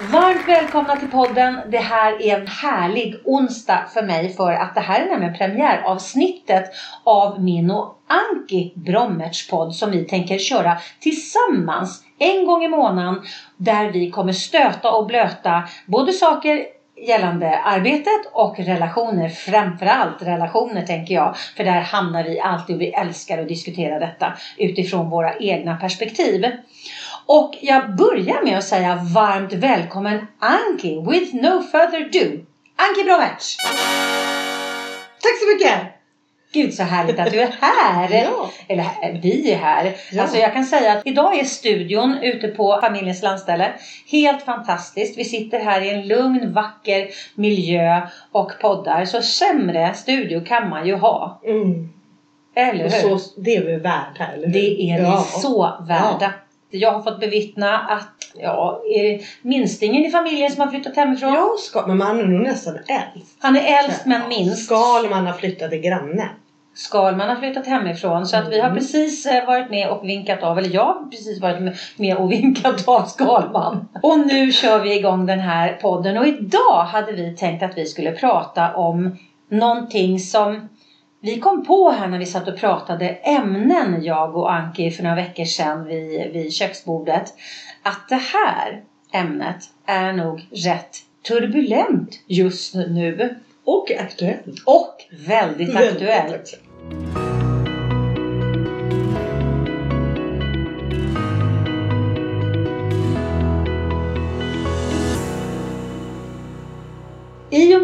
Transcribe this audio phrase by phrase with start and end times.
[0.00, 1.60] Varmt välkomna till podden.
[1.70, 6.64] Det här är en härlig onsdag för mig för att det här är nämligen premiäravsnittet
[7.04, 13.22] av min och Anki Brommerts podd som vi tänker köra tillsammans en gång i månaden
[13.56, 16.66] där vi kommer stöta och blöta både saker
[17.06, 19.28] gällande arbetet och relationer.
[19.28, 21.36] Framförallt relationer tänker jag.
[21.56, 26.44] För där hamnar vi alltid och vi älskar att diskutera detta utifrån våra egna perspektiv.
[27.26, 32.44] Och jag börjar med att säga varmt välkommen Anki with no further ado.
[32.76, 33.56] Anki Bromertz!
[35.22, 35.78] Tack så mycket!
[36.52, 38.24] Gud så härligt att du är här!
[38.24, 38.50] Ja.
[38.68, 39.94] Eller vi är här.
[40.12, 40.22] Ja.
[40.22, 43.72] Alltså jag kan säga att idag är studion ute på familjens landställe
[44.10, 45.18] helt fantastiskt.
[45.18, 48.00] Vi sitter här i en lugn, vacker miljö
[48.32, 49.04] och poddar.
[49.04, 51.40] Så sämre studio kan man ju ha.
[51.44, 51.88] Mm.
[52.54, 53.18] Eller Och hur?
[53.18, 54.52] så, det är vi värda, eller hur?
[54.52, 55.26] Det är ja.
[55.34, 56.32] vi så värda.
[56.70, 61.34] Jag har fått bevittna att ja, är det minstingen i familjen som har flyttat hemifrån.
[61.34, 63.36] Ja, ska, men man är nog nästan äldst.
[63.38, 64.64] Han är äldst men minst.
[64.64, 66.28] Skalman har flyttat till granne.
[66.74, 68.78] Skalman har flyttat hemifrån så att vi har Mm.
[68.78, 72.88] precis eh, varit med och vinkat av, eller jag har precis varit med och vinkat
[72.88, 73.88] av Skalman.
[74.02, 77.86] Och nu kör vi igång den här podden och idag hade vi tänkt att vi
[77.86, 79.16] skulle prata om
[79.50, 80.68] någonting som
[81.26, 85.16] vi kom på här när vi satt och pratade ämnen jag och Anki för några
[85.16, 87.34] veckor sedan vid, vid köksbordet.
[87.82, 88.82] Att det här
[89.12, 90.96] ämnet är nog rätt
[91.28, 93.34] turbulent just nu.
[93.64, 94.56] Och aktuell.
[94.66, 94.94] Och
[95.26, 96.34] väldigt Väldigt aktuellt.
[96.34, 96.60] aktuell.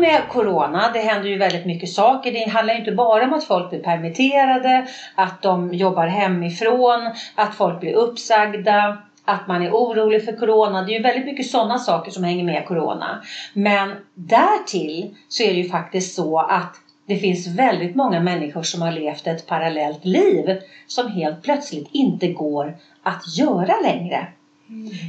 [0.03, 2.33] Med Corona, det händer ju väldigt mycket saker.
[2.33, 7.55] Det handlar ju inte bara om att folk blir permitterade, att de jobbar hemifrån, att
[7.55, 10.83] folk blir uppsagda, att man är orolig för Corona.
[10.83, 13.23] Det är ju väldigt mycket sådana saker som hänger med Corona.
[13.55, 16.77] Men därtill så är det ju faktiskt så att
[17.07, 22.29] det finns väldigt många människor som har levt ett parallellt liv som helt plötsligt inte
[22.29, 24.27] går att göra längre.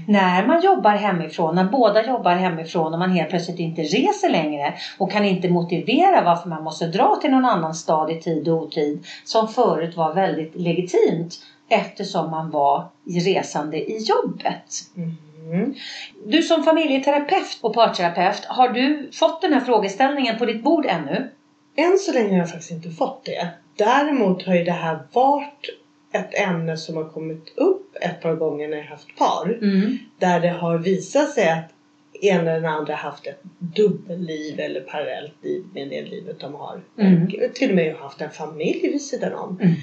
[0.07, 4.73] När man jobbar hemifrån, när båda jobbar hemifrån och man helt plötsligt inte reser längre
[4.97, 8.57] och kan inte motivera varför man måste dra till någon annan stad i tid och
[8.57, 12.83] otid som förut var väldigt legitimt eftersom man var
[13.25, 14.81] resande i jobbet.
[14.95, 15.73] Mm.
[16.25, 21.27] Du som familjeterapeut och parterapeut, har du fått den här frågeställningen på ditt bord ännu?
[21.75, 23.49] Än så länge har jag faktiskt inte fått det.
[23.77, 25.69] Däremot har ju det här varit
[26.13, 29.57] ett ämne som har kommit upp ett par gånger när jag haft par.
[29.61, 29.97] Mm.
[30.19, 31.69] Där det har visat sig att
[32.21, 36.81] en eller den andra haft ett dubbelliv eller parallellt liv med det livet de har.
[36.97, 37.27] Mm.
[37.53, 39.57] Till och med haft en familj vid sidan om.
[39.61, 39.73] Mm.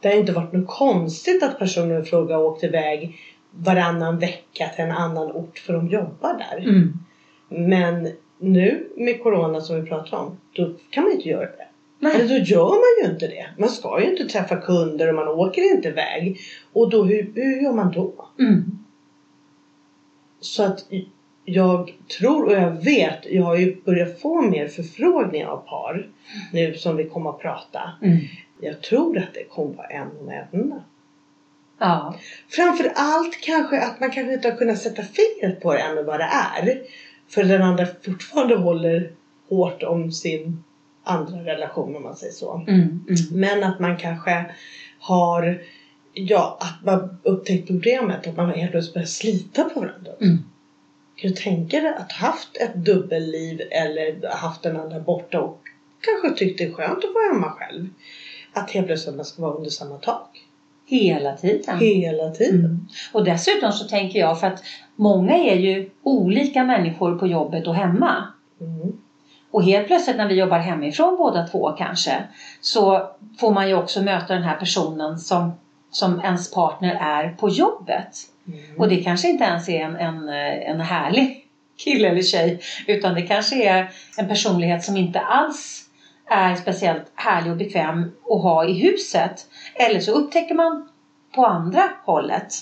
[0.00, 3.16] Det har inte varit något konstigt att personen i fråga åkt iväg
[3.50, 6.58] varannan vecka till en annan ort för de jobbar där.
[6.58, 6.92] Mm.
[7.48, 8.08] Men
[8.38, 11.65] nu med Corona som vi pratar om, då kan man inte göra det.
[11.98, 12.28] Nej.
[12.28, 13.46] då gör man ju inte det.
[13.58, 16.38] Man ska ju inte träffa kunder och man åker inte iväg.
[16.72, 18.28] Och då, hur, hur gör man då?
[18.38, 18.78] Mm.
[20.40, 20.86] Så att
[21.44, 26.08] jag tror och jag vet, jag har ju börjat få mer förfrågningar av par
[26.52, 27.80] nu som vi kommer att prata.
[28.02, 28.18] Mm.
[28.60, 30.82] Jag tror att det kommer vara en om ämnena.
[31.78, 32.14] Ja.
[32.48, 36.20] Framför allt kanske att man kanske inte har kunnat sätta fingret på det ännu vad
[36.20, 36.82] det är.
[37.28, 39.12] För den andra fortfarande håller
[39.48, 40.64] hårt om sin
[41.06, 42.64] andra relation om man säger så.
[42.68, 42.80] Mm.
[42.80, 43.04] Mm.
[43.30, 44.54] Men att man kanske
[44.98, 45.62] har,
[46.12, 48.26] ja, att man upptäckt problemet.
[48.26, 50.12] Att man helt plötsligt börjar slita på varandra.
[50.20, 50.38] Mm.
[51.16, 55.62] Kan du tänka dig att haft ett dubbelliv eller haft den andra borta och
[56.00, 57.88] kanske tyckt det är skönt att vara hemma själv.
[58.52, 60.42] Att helt plötsligt man ska vara under samma tak.
[60.86, 61.78] Hela tiden.
[61.78, 62.64] Hela tiden.
[62.64, 62.86] Mm.
[63.12, 64.62] Och dessutom så tänker jag för att
[64.96, 68.28] många är ju olika människor på jobbet och hemma.
[68.60, 68.92] Mm.
[69.56, 72.22] Och helt plötsligt när vi jobbar hemifrån båda två kanske
[72.60, 73.10] så
[73.40, 75.52] får man ju också möta den här personen som,
[75.90, 78.18] som ens partner är på jobbet.
[78.48, 78.60] Mm.
[78.78, 81.46] Och det kanske inte ens är en, en, en härlig
[81.84, 85.84] kille eller tjej utan det kanske är en personlighet som inte alls
[86.30, 89.46] är speciellt härlig och bekväm att ha i huset.
[89.74, 90.88] Eller så upptäcker man
[91.34, 92.52] på andra hållet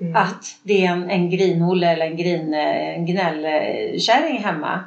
[0.00, 0.16] Mm.
[0.16, 4.84] att det är en, en grinolle eller en, grin, en gnällkärring hemma.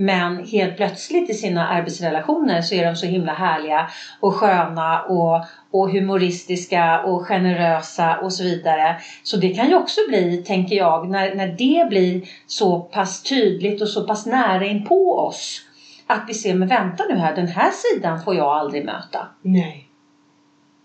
[0.00, 3.88] Men helt plötsligt i sina arbetsrelationer så är de så himla härliga
[4.20, 8.96] och sköna och, och humoristiska och generösa och så vidare.
[9.22, 13.82] Så det kan ju också bli, tänker jag, när, när det blir så pass tydligt
[13.82, 15.60] och så pass nära in på oss
[16.06, 19.28] att vi ser, men vänta nu här, den här sidan får jag aldrig möta.
[19.42, 19.88] Nej.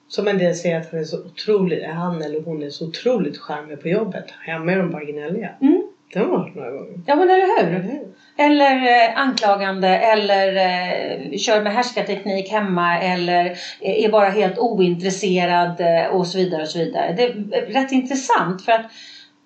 [0.08, 3.38] Som en del säger att han är så otroligt, han eller hon är så otroligt
[3.38, 4.26] charmig på jobbet.
[4.46, 5.50] Hemma är de bara gnälliga.
[5.62, 5.88] Mm.
[6.13, 7.00] Det har man hört några gånger.
[7.06, 7.68] Ja men eller hur?
[7.68, 8.16] Eller hur?
[8.38, 13.46] Eller eh, anklagande eller eh, kör med härskarteknik hemma eller
[13.81, 17.13] eh, är bara helt ointresserad eh, och så vidare och så vidare.
[17.13, 18.86] Det är rätt intressant för att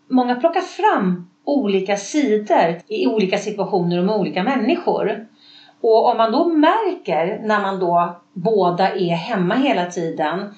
[0.09, 5.25] många plockar fram olika sidor i olika situationer och med olika människor.
[5.81, 10.53] Och om man då märker när man då båda är hemma hela tiden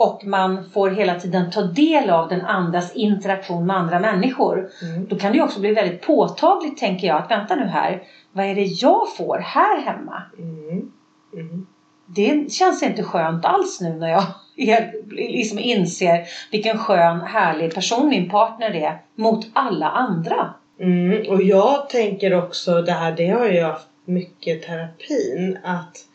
[0.00, 4.68] och man får hela tiden ta del av den andras interaktion med andra människor.
[4.82, 5.06] Mm.
[5.06, 8.02] Då kan det ju också bli väldigt påtagligt tänker jag att vänta nu här.
[8.32, 10.22] Vad är det jag får här hemma?
[10.38, 10.90] Mm.
[11.34, 11.66] Mm.
[12.06, 14.24] Det känns inte skönt alls nu när jag
[15.10, 20.54] liksom inser vilken skön härlig person min partner är mot alla andra.
[20.80, 21.28] Mm.
[21.28, 26.06] Och jag tänker också det här, det har jag haft mycket terapin att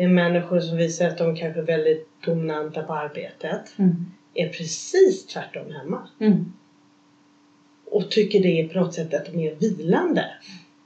[0.00, 4.06] det är människor som visar att de kanske är väldigt dominanta på arbetet Mm.
[4.34, 6.08] är precis tvärtom hemma.
[6.20, 6.52] Mm.
[7.90, 10.24] och tycker det är på något sätt att de är vilande.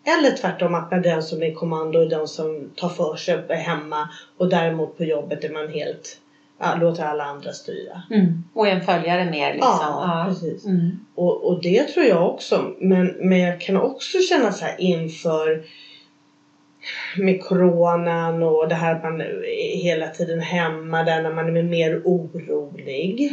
[0.05, 3.45] Eller tvärtom att man är den som är kommando och den som tar för sig
[3.49, 6.19] hemma och däremot på jobbet är man helt,
[6.59, 8.03] ja, låter alla andra styra.
[8.11, 8.45] Mm.
[8.53, 9.79] Och en följare mer liksom.
[9.81, 10.65] Ja, precis.
[10.65, 11.05] Mm.
[11.15, 12.75] Och, och det tror jag också.
[12.79, 15.65] Men, men jag kan också känna så här inför
[17.19, 21.63] med coronan och det här att man är hela tiden hemma där när man är
[21.63, 23.33] mer orolig.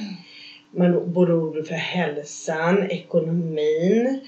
[0.71, 4.19] Man blir orolig för hälsan, ekonomin,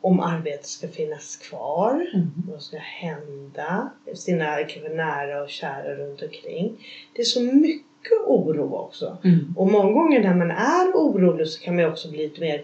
[0.00, 2.26] om arbetet ska finnas kvar, Mm.
[2.48, 4.56] vad ska hända, sina
[4.90, 6.72] nära och kära runt omkring.
[7.12, 9.16] Det är så mycket oro också.
[9.24, 9.54] Mm.
[9.56, 12.62] Och många gånger när man är orolig så kan man också bli lite mer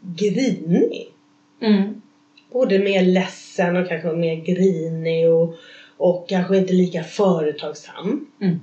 [0.00, 1.12] grinig.
[1.60, 1.97] Mm.
[2.52, 5.54] Både mer ledsen och kanske mer grinig och,
[5.96, 8.26] och kanske inte lika företagsam.
[8.40, 8.58] Mm.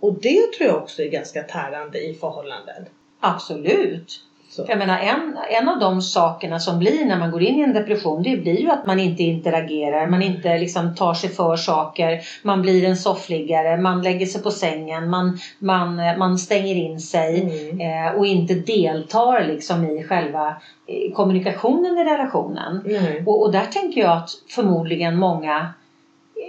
[0.00, 2.84] Och det tror jag också är ganska tärande i förhållanden.
[3.20, 4.20] Absolut.
[4.56, 4.64] Så.
[4.68, 7.72] Jag menar, en, en av de sakerna som blir när man går in i en
[7.72, 12.20] depression, det blir ju att man inte interagerar, man inte liksom tar sig för saker,
[12.42, 17.42] man blir en soffliggare, man lägger sig på sängen, man, man, man stänger in sig
[17.42, 18.06] Mm.
[18.06, 20.56] eh, och inte deltar liksom i själva
[20.86, 22.82] eh, kommunikationen i relationen.
[22.84, 23.22] Nej.
[23.26, 25.68] Och, och där tänker jag att förmodligen många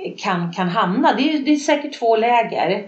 [0.06, 1.13] eh, kan, kan hamna.
[1.13, 2.85] Det är, det är säkert två läger.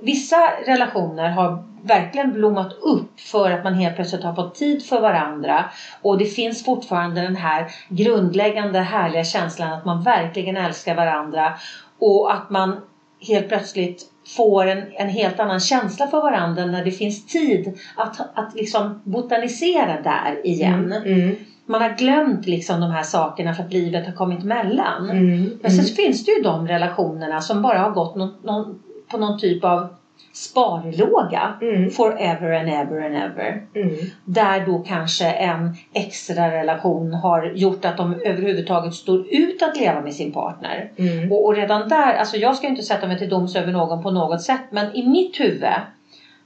[0.00, 5.00] Vissa relationer har verkligen blommat upp för att man helt plötsligt har fått tid för
[5.00, 5.64] varandra.
[6.02, 11.52] Och det finns fortfarande den här grundläggande härliga känslan att man verkligen älskar varandra.
[11.98, 12.76] Och att man
[13.20, 14.02] helt plötsligt
[14.36, 19.00] får en, en helt annan känsla för varandra när det finns tid att, att liksom
[19.04, 20.92] botanisera där igen.
[20.92, 21.36] Mm.
[21.66, 25.10] Man har glömt liksom de här sakerna för att livet har kommit emellan.
[25.10, 25.58] Mm.
[25.62, 28.78] Men sen finns det ju de relationerna som bara har gått någon, någon,
[29.10, 29.88] på någon typ av
[30.36, 31.58] sparlåga.
[31.60, 31.90] Mm.
[31.90, 33.66] Forever and ever and ever.
[33.74, 33.96] Mm.
[34.24, 40.00] Där då kanske en extra relation har gjort att de överhuvudtaget står ut att leva
[40.00, 40.90] med sin partner.
[40.96, 41.32] Mm.
[41.32, 44.10] Och, och redan där, alltså jag ska inte sätta mig till doms över någon på
[44.10, 45.68] något sätt men i mitt huvud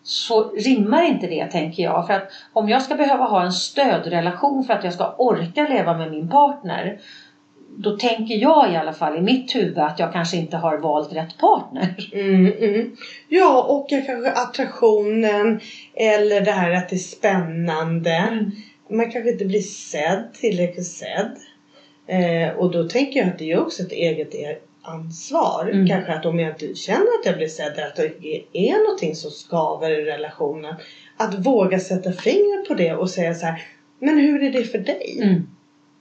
[0.03, 2.07] så rimmar inte det tänker jag.
[2.07, 5.99] För att om jag ska behöva ha en stödrelation för att jag ska orka leva
[5.99, 7.01] med min partner
[7.77, 11.13] då tänker jag i alla fall i mitt huvud att jag kanske inte har valt
[11.13, 12.09] rätt partner.
[12.13, 12.97] Mm, mm.
[13.29, 15.61] Ja, och kanske attraktionen
[15.95, 18.51] eller det här att det är spännande.
[18.91, 21.37] Man kanske inte blir sedd, tillräckligt sedd.
[22.07, 25.71] Eh, och då tänker jag att det är också ett eget e- ansvar.
[25.73, 25.87] Mm.
[25.87, 29.31] Kanske att om jag inte känner att jag blir sedd, att det är någonting som
[29.31, 30.75] skaver i relationen.
[31.17, 33.63] Att våga sätta fingret på det och säga så här,
[33.99, 35.19] men hur är det för dig?
[35.23, 35.47] Mm.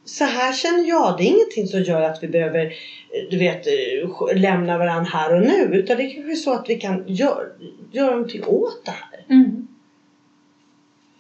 [0.06, 1.18] Så här känner jag.
[1.18, 5.36] Det är ingenting som gör att vi behöver eh, du vet, eh, lämna varandra här
[5.36, 5.78] och nu.
[5.78, 7.46] Utan det är kanske så att vi kan göra,
[7.92, 9.26] göra någonting åt det här.
[9.30, 9.68] Mm.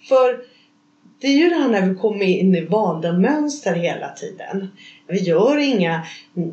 [0.09, 0.43] För
[1.21, 4.67] det är ju det här när vi kommer in i valda mönster hela tiden.
[5.07, 6.05] Vi gör inga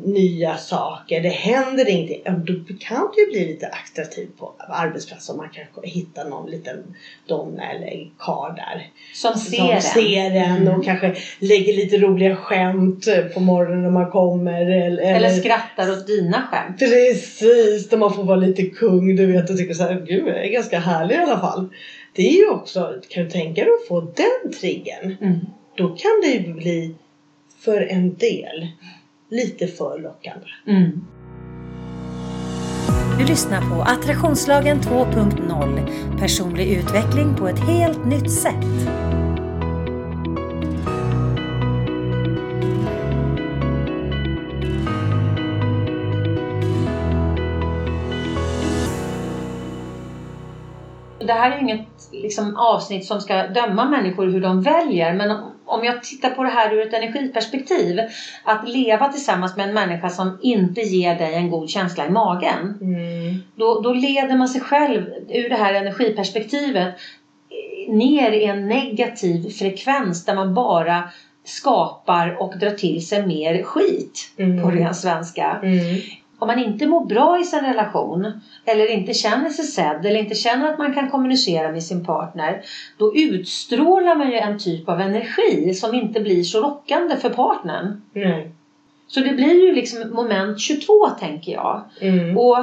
[0.03, 2.21] nya saker, det händer ingenting.
[2.25, 6.95] Då kan det ju bli lite attraktivt på arbetsplatsen om man kanske hittar någon liten
[7.27, 8.87] donna eller karl där.
[9.13, 9.81] Som ser som en.
[9.81, 14.65] ser en och kanske lägger lite roliga skämt på morgonen när man kommer.
[14.65, 16.79] Eller, Eller skrattar åt dina skämt.
[16.79, 20.45] Precis, där man får vara lite kung du vet och tycker så här, gud jag
[20.45, 21.69] är ganska härlig i alla fall.
[22.17, 25.17] Det är ju också, kan du tänka dig att få den triggern?
[25.21, 25.39] Mm.
[25.75, 26.95] Då kan det ju bli
[27.59, 28.67] för en del
[29.29, 30.45] lite för lockande.
[30.67, 31.05] Mm.
[33.19, 38.65] Du lyssnar på Attraktionslagen 2.0 Personlig utveckling på ett helt nytt sätt.
[51.19, 55.13] Det här är inget liksom, avsnitt som ska döma människor hur de väljer.
[55.13, 57.99] Men om jag tittar på det här ur ett energiperspektiv.
[58.43, 62.77] Att leva tillsammans med en människa som inte ger dig en god känsla i magen.
[62.81, 63.35] Mm.
[63.55, 66.95] Då, då leder man sig själv ur det här energiperspektivet
[67.87, 71.03] ner i en negativ frekvens där man bara
[71.43, 74.63] skapar och drar till sig mer skit Mm.
[74.63, 75.59] på ren svenska.
[75.63, 76.01] Mm.
[76.39, 80.35] Om man inte mår bra i sin relation eller inte känner sig sedd eller inte
[80.35, 82.61] känner att man kan kommunicera med sin partner
[82.97, 88.01] då utstrålar man ju en typ av energi som inte blir så lockande för partnern.
[88.13, 88.51] Nej.
[89.07, 91.83] Så det blir ju liksom moment 22 tänker jag.
[92.01, 92.37] Mm.
[92.37, 92.57] Och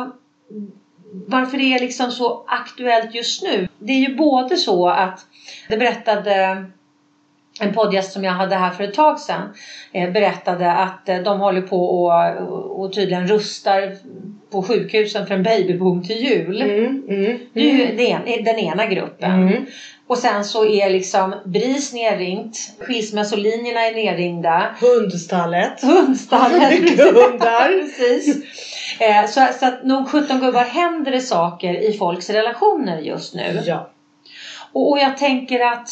[1.26, 3.68] varför det är liksom så aktuellt just nu.
[3.78, 5.26] Det är ju både så att
[5.68, 6.64] det berättade
[7.60, 9.54] en poddgäst som jag hade här för ett tag sedan
[9.92, 13.96] eh, berättade att eh, de håller på och, och tydligen rustar
[14.50, 16.62] på sjukhusen för en babyboom till jul.
[16.62, 17.04] Mm.
[17.08, 17.38] Mm.
[17.52, 19.30] Det är ju den, den ena gruppen.
[19.30, 19.66] Mm.
[20.06, 25.82] Och sen så är liksom BRIS nerringt, skilsmässolinjerna är nerringda, Hundstallet.
[25.82, 26.80] hundstallet.
[26.80, 27.68] Mycket hundar.
[27.98, 28.44] Precis.
[29.00, 33.62] Eh, så, så att nog 17 gubbar händer det saker i folks relationer just nu.
[33.66, 33.90] Ja.
[34.72, 35.88] Och, och jag tänker att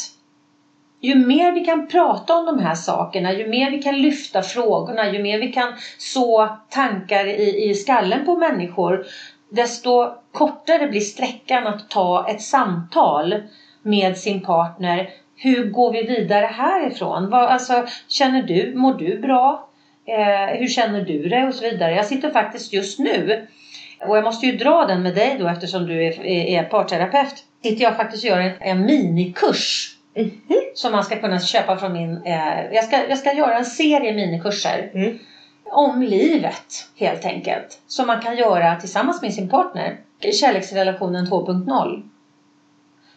[1.02, 5.12] ju mer vi kan prata om de här sakerna, ju mer vi kan lyfta frågorna,
[5.12, 9.06] ju mer vi kan så tankar i, i skallen på människor,
[9.50, 13.34] desto kortare blir sträckan att ta ett samtal
[13.82, 15.10] med sin partner.
[15.36, 17.30] Hur går vi vidare härifrån?
[17.30, 19.68] Vad, alltså, känner du, mår du bra?
[20.06, 21.44] Eh, hur känner du dig?
[21.44, 21.94] Och så vidare.
[21.94, 23.46] Jag sitter faktiskt just nu
[24.06, 27.44] och jag måste ju dra den med dig då eftersom du är, är, är parterapeut.
[27.62, 29.91] Sitter jag faktiskt och gör en, en minikurs
[30.74, 32.22] som man ska kunna köpa från min...
[32.24, 35.18] Eh, jag, ska, jag ska göra en serie minikurser Mm.
[35.64, 37.80] om livet helt enkelt.
[37.86, 39.96] Som man kan göra tillsammans med sin partner.
[40.40, 42.02] Kärleksrelationen 2.0.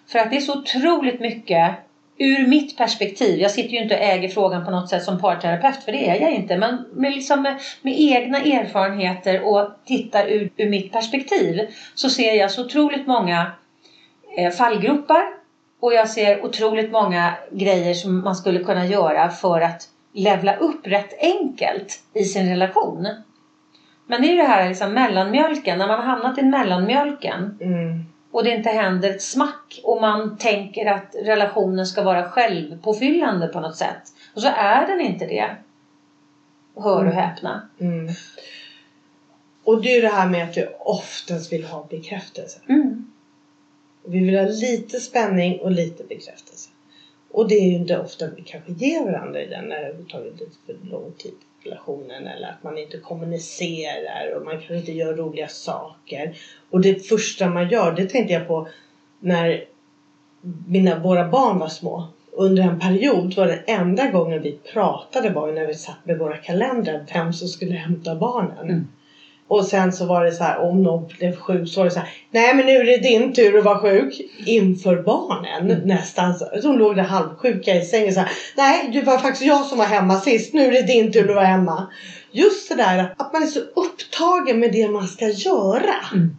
[0.07, 1.75] För att det är så otroligt mycket
[2.17, 3.39] ur mitt perspektiv.
[3.39, 6.21] Jag sitter ju inte och äger frågan på något sätt som parterapeut för det är
[6.21, 6.57] jag inte.
[6.57, 11.61] Men med, liksom med, med egna erfarenheter och tittar ur, ur mitt perspektiv
[11.95, 13.51] så ser jag så otroligt många
[14.37, 15.23] eh, fallgropar
[15.85, 20.87] och jag ser otroligt många grejer som man skulle kunna göra för att levla upp
[20.87, 23.07] rätt enkelt i sin relation.
[24.05, 28.03] Men det är ju det här liksom mellanmjölken, när man har hamnat i mellanmjölken Mm.
[28.31, 33.59] och det inte händer ett smack och man tänker att relationen ska vara självpåfyllande på
[33.59, 34.03] något sätt.
[34.35, 35.55] Och så är den inte det.
[36.75, 37.13] Hör och Mm.
[37.15, 37.69] häpna.
[37.79, 38.09] Mm.
[39.63, 42.59] Och det är ju det här med att vi oftast vill ha bekräftelse.
[42.69, 43.11] Mm.
[44.07, 46.69] Vi vill ha lite spänning och lite bekräftelse.
[47.31, 50.03] Och det är ju inte ofta vi kanske ger varandra i den när det har
[50.03, 51.33] tagit lite för lång tid
[51.63, 56.37] i relationen eller att man inte kommunicerar och man kanske inte gör roliga saker.
[56.69, 58.67] Och det första man gör, det tänkte jag på
[59.19, 59.65] när
[60.67, 62.07] mina, våra barn var små.
[62.31, 66.17] Under en period var det enda gången vi pratade var ju när vi satt med
[66.17, 68.69] våra kalendrar vem som skulle hämta barnen.
[68.69, 68.87] Mm.
[69.47, 71.99] Och sen så var det så här om någon blev sjuk så var det så
[71.99, 75.87] här Nej men nu är det din tur att vara sjuk inför barnen Mm.
[75.87, 76.33] nästan.
[76.33, 79.77] Så de låg där halvsjuka i sängen så här, Nej det var faktiskt jag som
[79.77, 80.53] var hemma sist.
[80.53, 81.87] Nu är det din tur att vara hemma.
[82.31, 85.95] Just det där att man är så upptagen med det man ska göra.
[86.13, 86.37] Mm.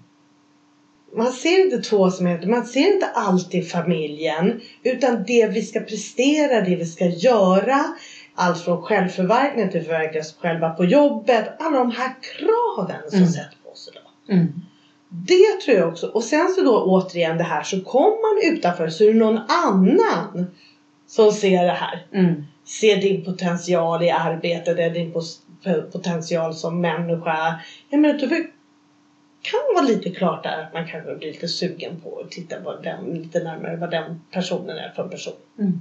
[1.17, 4.61] Man ser inte tvåsamheten, man ser inte alltid familjen.
[4.83, 7.85] Utan det vi ska prestera, det vi ska göra.
[8.37, 11.57] Allt från självförverkligande till förverkliga oss själva på jobbet.
[11.59, 13.31] Alla de här kraven som Mm.
[13.31, 14.37] sätts på oss idag.
[14.39, 14.53] Mm.
[15.09, 16.07] Det tror jag också.
[16.07, 19.39] Och sen så då återigen det här så kommer man utanför så är det någon
[19.67, 20.47] annan
[21.07, 22.05] som ser det här.
[22.13, 22.43] Mm.
[22.65, 25.13] Ser din potential i arbetet eller din
[25.93, 27.61] potential som människa.
[27.89, 28.27] Jag menar, då
[29.51, 32.61] kan det vara lite klart där att man kanske blir lite sugen på att titta
[32.61, 35.35] på den, lite närmare vad den personen är för en person.
[35.59, 35.81] Mm.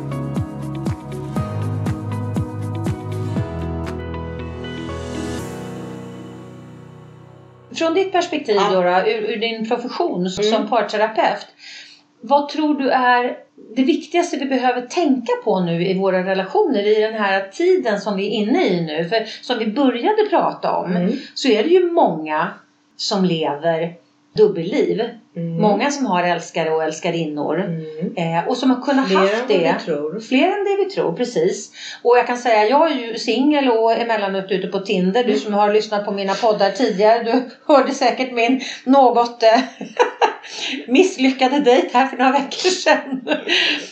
[7.81, 8.69] från ditt perspektiv Ja.
[8.73, 10.67] då, då ur, ur din profession som Mm.
[10.67, 11.47] parterapeut.
[12.21, 13.35] Vad tror du är
[13.75, 18.15] det viktigaste vi behöver tänka på nu i våra relationer i den här tiden som
[18.17, 19.09] vi är inne i nu?
[19.09, 21.15] För som vi började prata om Mm.
[21.33, 22.49] så är det ju många
[22.97, 23.93] som lever
[24.33, 25.03] dubbelliv.
[25.35, 25.61] Mm.
[25.61, 27.59] Många som har älskare och älskarinnor.
[27.59, 28.37] Mm.
[28.37, 29.75] Eh, och som har kunnat Fler än haft vad det.
[29.79, 30.19] vi tror.
[30.19, 31.71] Fler än det vi tror, precis.
[32.03, 35.23] Och jag kan säga, jag är ju singel och emellanåt ute på Tinder.
[35.23, 39.59] Du som har lyssnat på mina poddar tidigare, du hörde säkert min något eh,
[40.87, 43.27] misslyckade dejt här för några veckor sedan.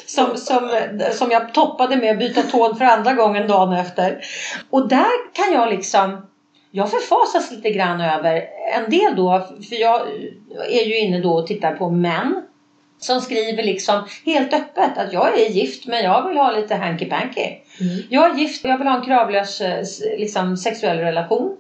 [0.06, 0.70] Som, som,
[1.12, 4.22] som jag toppade med att byta tån för andra gången dagen efter.
[4.70, 6.30] Och där kan jag liksom
[6.72, 8.44] jag förfasas lite grann över
[8.76, 10.02] en del då, för jag
[10.70, 12.42] är ju inne då och tittar på män
[13.00, 17.56] som skriver liksom helt öppet att jag är gift men jag vill ha lite hanky-panky.
[17.82, 18.04] Mm.
[18.10, 19.84] Jag är gift och jag vill ha en kravlös eh,
[20.18, 21.58] liksom, sexuell relation.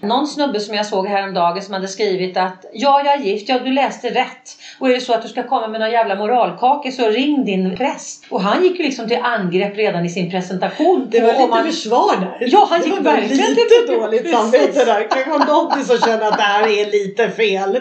[0.00, 3.58] Någon snubbe som jag såg häromdagen som hade skrivit att ja, jag är gift, ja
[3.58, 4.56] du läste rätt.
[4.78, 7.76] Och är det så att du ska komma med någon jävla moralkake så ring din
[7.76, 8.24] präst.
[8.30, 11.06] Och han gick ju liksom till angrepp redan i sin presentation.
[11.10, 12.36] Det var lite man- försvar där.
[12.40, 15.30] Ja, han Det gick verkligen lite dåligt samvete där.
[15.30, 17.80] Har någonting som känner att det här är lite fel.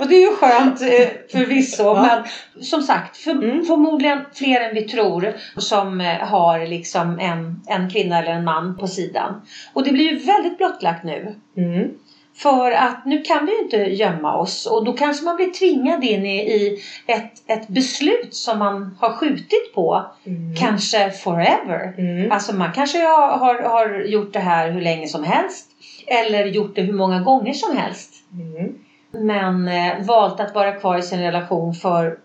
[0.00, 1.82] Och det är ju skönt eh, förvisso.
[1.82, 2.02] Ja.
[2.02, 2.24] Men
[2.64, 3.64] som sagt, för, Mm.
[3.64, 8.76] förmodligen fler än vi tror som eh, har liksom en, en kvinna eller en man
[8.76, 9.42] på sidan.
[9.72, 11.34] Och det blir ju väldigt blottlagt nu.
[11.56, 11.90] Mm.
[12.36, 16.04] För att nu kan vi ju inte gömma oss och då kanske man blir tvingad
[16.04, 20.06] in i, i ett, ett beslut som man har skjutit på.
[20.26, 20.54] Mm.
[20.56, 21.94] Kanske forever.
[21.98, 22.32] Mm.
[22.32, 25.70] Alltså man kanske har, har, har gjort det här hur länge som helst.
[26.06, 28.14] Eller gjort det hur många gånger som helst.
[28.32, 28.74] Mm.
[29.10, 32.18] Men eh, valt att vara kvar i sin relation för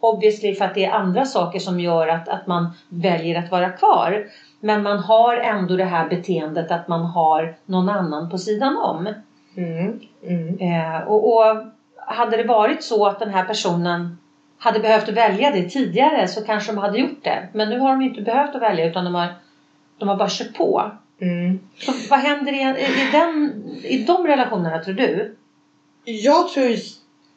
[0.00, 3.70] Obviously för att det är andra saker som gör att, att man väljer att vara
[3.70, 4.26] kvar.
[4.60, 9.14] Men man har ändå det här beteendet att man har någon annan på sidan om.
[9.56, 10.00] Mm.
[10.22, 10.58] Mm.
[10.58, 11.56] Eh, och, och
[12.06, 14.18] hade det varit så att den här personen
[14.58, 17.48] hade behövt välja det tidigare så kanske de hade gjort det.
[17.52, 19.28] Men nu har de inte behövt att välja utan de har,
[19.98, 20.90] de har bara kört på.
[21.20, 21.58] Mm.
[21.78, 25.36] Så vad händer i, i, den, i de relationerna tror du?
[26.04, 26.76] Jag tror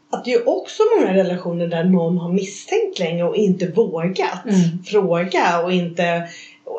[0.10, 4.84] att det är också många relationer där någon har misstänkt länge och inte vågat Mm.
[4.86, 6.28] fråga och inte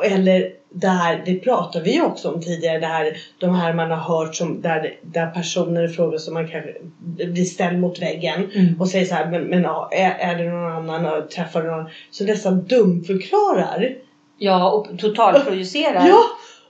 [0.04, 4.34] eller där, det pratar vi också om tidigare, det här, de här man har hört
[4.34, 8.80] som där, där personer frågar som man kanske blir ställd mot väggen Mm.
[8.80, 11.70] och säger så här, men, men ja, är, är det någon annan och träffar du
[11.70, 11.86] någon?
[12.10, 13.94] Så nästan dumförklarar.
[14.38, 16.08] Ja, och totalprojicerar.
[16.08, 16.20] Ja!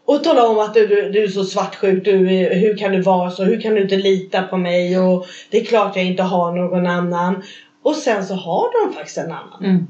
[0.05, 3.31] Och tala om att du, du, du är så svartsjuk, du, hur kan du vara
[3.31, 6.53] så, hur kan du inte lita på mig och det är klart jag inte har
[6.53, 7.43] någon annan.
[7.83, 9.65] Och sen så har de faktiskt en annan.
[9.65, 9.87] Mm.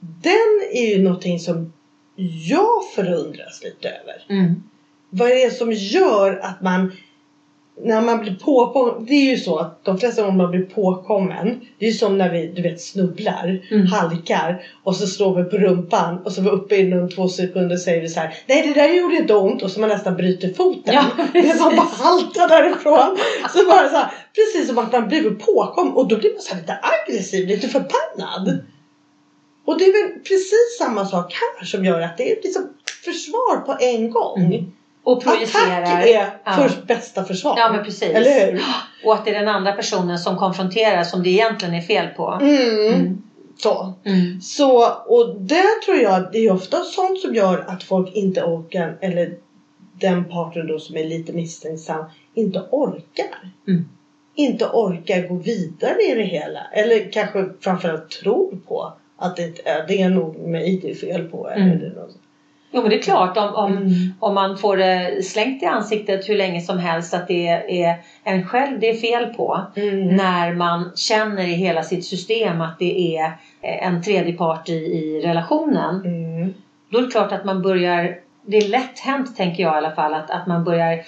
[0.00, 1.72] Den är ju någonting som
[2.48, 4.24] jag förundras lite över.
[4.28, 4.62] Mm.
[5.10, 6.92] Vad är det som gör att man
[7.80, 11.60] när man blir påkommen, det är ju så att de flesta gånger man blir påkommen,
[11.78, 13.86] det är ju som när vi du vet snubblar, Mm.
[13.86, 17.76] halkar och så slår vi på rumpan och så är vi uppe inom två sekunder
[17.76, 20.52] säger vi så här: nej det där gjorde inte ont och så man nästan bryter
[20.52, 20.94] foten.
[20.94, 23.16] Ja, men man bara haltar därifrån.
[23.52, 26.54] Så bara så här, precis som att man blir påkommen och då blir man så
[26.56, 28.58] lite aggressiv, lite förbannad.
[29.64, 32.68] Och det är väl precis samma sak här som gör att det är liksom
[33.04, 34.38] försvar på en gång.
[34.44, 34.72] Mm.
[35.04, 35.82] Och projicerar.
[35.82, 36.52] Attack är Ja.
[36.52, 37.54] först bästa försvar.
[37.58, 38.02] Ja men precis.
[38.02, 38.62] Eller hur?
[39.04, 42.38] Och att det är den andra personen som konfronterar som det egentligen är fel på.
[42.42, 42.94] Mm.
[42.94, 43.22] Mm.
[43.58, 43.92] Så.
[44.04, 44.40] Mm.
[44.40, 48.98] Så, och det tror jag, det är ofta sånt som gör att folk inte orkar,
[49.00, 49.38] eller
[50.00, 53.50] den parten då som är lite misstänksam, inte orkar.
[53.68, 53.88] Mm.
[54.34, 56.60] Inte orkar gå vidare i det hela.
[56.72, 58.92] Eller kanske framförallt tror på
[59.22, 61.48] att det, det är nog mig det är fel på.
[61.48, 61.70] Mm.
[61.70, 62.16] Eller något.
[62.74, 63.92] Jo men det är klart om, om, Mm.
[64.20, 67.48] om man får det slängt i ansiktet hur länge som helst att det
[67.82, 69.60] är en själv det är fel på.
[69.76, 70.16] Mm.
[70.16, 75.20] När man känner i hela sitt system att det är en tredje part i, i
[75.24, 76.02] relationen.
[76.04, 76.54] Mm.
[76.90, 79.94] Då är det klart att man börjar, det är lätt hänt tänker jag i alla
[79.94, 81.02] fall, att, att man börjar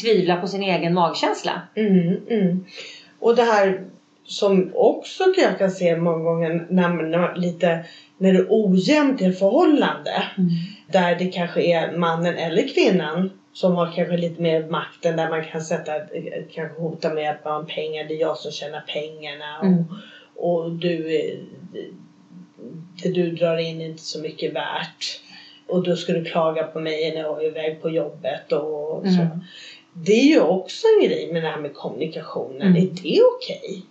[0.00, 1.52] tvivla på sin egen magkänsla.
[1.74, 2.64] Mm, mm.
[3.20, 3.84] Och det här
[4.30, 7.84] som också jag kan se många gånger när när lite
[8.18, 10.22] när det är ojämnt i förhållande.
[10.86, 15.44] Där det kanske är mannen eller kvinnan som har kanske lite mer makten där man
[15.44, 15.92] kan sätta,
[16.54, 19.84] kanske hota med att man pengar, det är jag som tjänar pengarna och, Mm.
[20.36, 21.08] och du,
[23.02, 25.20] det du drar in är inte så mycket värt.
[25.68, 29.20] Och då ska du klaga på mig när jag är iväg på jobbet och så.
[29.20, 29.40] Mm.
[29.92, 32.62] Det är ju också en grej med det här med kommunikationen.
[32.62, 32.76] Mm.
[32.76, 33.60] Är det okej?
[33.66, 33.82] Okay?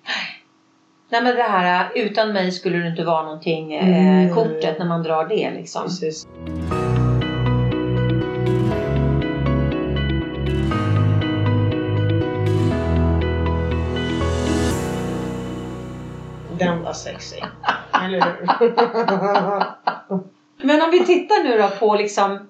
[1.10, 4.28] Nej men det här utan mig skulle det inte vara någonting eh, mm.
[4.28, 5.84] eh, kortet när man drar det liksom.
[5.84, 6.28] Precis.
[16.60, 17.44] Den var sexig.
[18.04, 18.46] Eller hur?
[20.68, 22.50] men om vi tittar nu då på liksom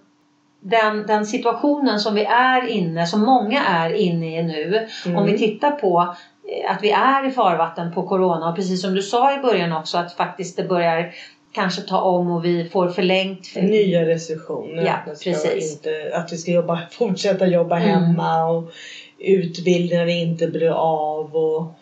[0.59, 4.87] den, den situationen som vi är inne, som många är inne i nu.
[5.05, 5.17] Mm.
[5.17, 6.15] Om vi tittar på
[6.47, 9.73] eh, att vi är i farvatten på Corona och precis som du sa i början
[9.73, 11.13] också att faktiskt det börjar
[11.51, 13.55] kanske ta om och vi får förlängt.
[13.55, 14.83] Nya restriktioner.
[14.83, 15.71] Ja, att, precis.
[15.75, 17.89] Inte, att vi ska jobba, fortsätta jobba Mm.
[17.89, 18.71] hemma och
[19.19, 21.35] utbildningar inte blir av.
[21.35, 21.79] Och,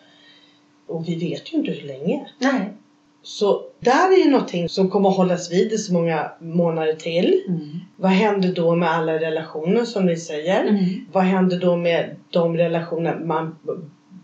[0.86, 2.26] och vi vet ju inte hur länge.
[2.38, 2.72] Nej.
[3.22, 7.42] Så där är ju någonting som kommer att hållas vid i så många månader till.
[7.48, 7.60] Mm.
[7.96, 10.64] Vad händer då med alla relationer som ni säger?
[10.64, 10.84] Mm.
[11.12, 13.56] Vad händer då med de relationer man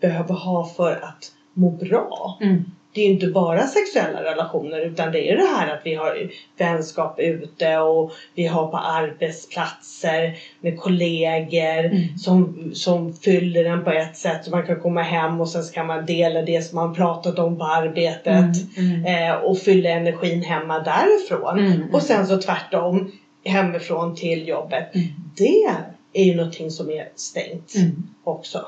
[0.00, 2.38] behöver ha för att må bra?
[2.40, 2.64] Mm.
[2.94, 7.18] Det är inte bara sexuella relationer utan det är det här att vi har vänskap
[7.20, 12.18] ute och vi har på arbetsplatser med kollegor Mm.
[12.18, 15.72] som, som fyller en på ett sätt så man kan komma hem och sen så
[15.74, 18.26] kan man dela det som man pratat om på arbetet
[18.78, 19.04] Mm.
[19.04, 19.30] Mm.
[19.30, 21.58] eh, och fylla energin hemma därifrån.
[21.58, 21.94] Mm.
[21.94, 23.12] Och sen så tvärtom
[23.44, 24.94] hemifrån till jobbet.
[24.94, 25.06] Mm.
[25.36, 25.64] Det
[26.12, 28.06] är ju någonting som är stängt Mm.
[28.24, 28.66] också.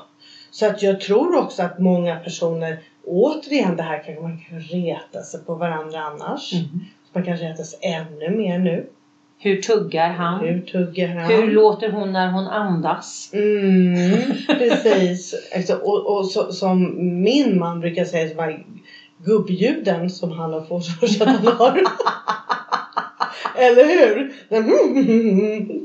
[0.51, 5.21] Så att jag tror också att många personer, återigen det här kanske man kan reta
[5.21, 6.53] sig på varandra annars.
[6.53, 6.67] Mm.
[7.13, 8.89] Man kan reta sig ännu mer nu.
[9.39, 10.39] Hur tuggar han?
[10.39, 11.31] Hur tuggar han?
[11.31, 13.29] Hur låter hon när hon andas?
[13.33, 15.35] Mm, precis.
[15.55, 18.65] Alltså, och, och så, som min man brukar säga, här
[19.25, 21.81] gubbljuden som han har fått för att han har.
[23.55, 24.33] Eller hur?
[24.49, 24.65] Den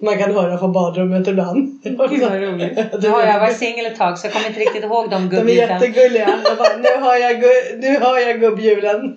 [0.03, 1.81] Man kan höra från badrummet ibland.
[1.83, 2.79] Gud vad roligt.
[3.05, 5.49] Har jag varit singel ett tag så jag kommer inte riktigt ihåg de De är
[5.49, 6.41] jättegulliga.
[6.45, 7.43] Jag bara, nu har jag,
[7.77, 9.17] nu jag gubbhjulen.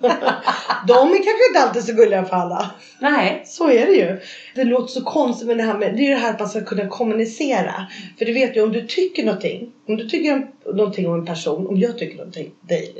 [0.86, 2.70] De är kanske inte alltid så gulliga för alla.
[2.98, 3.42] Nej.
[3.46, 4.20] Så är det ju.
[4.54, 6.60] Det låter så konstigt med det här med, det är det här att man ska
[6.60, 7.86] kunna kommunicera.
[8.18, 11.66] För du vet ju om du tycker någonting, om du tycker någonting om en person,
[11.66, 12.94] om jag tycker någonting, dig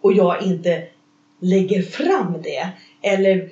[0.00, 0.82] och jag inte
[1.40, 2.68] lägger fram det
[3.02, 3.48] eller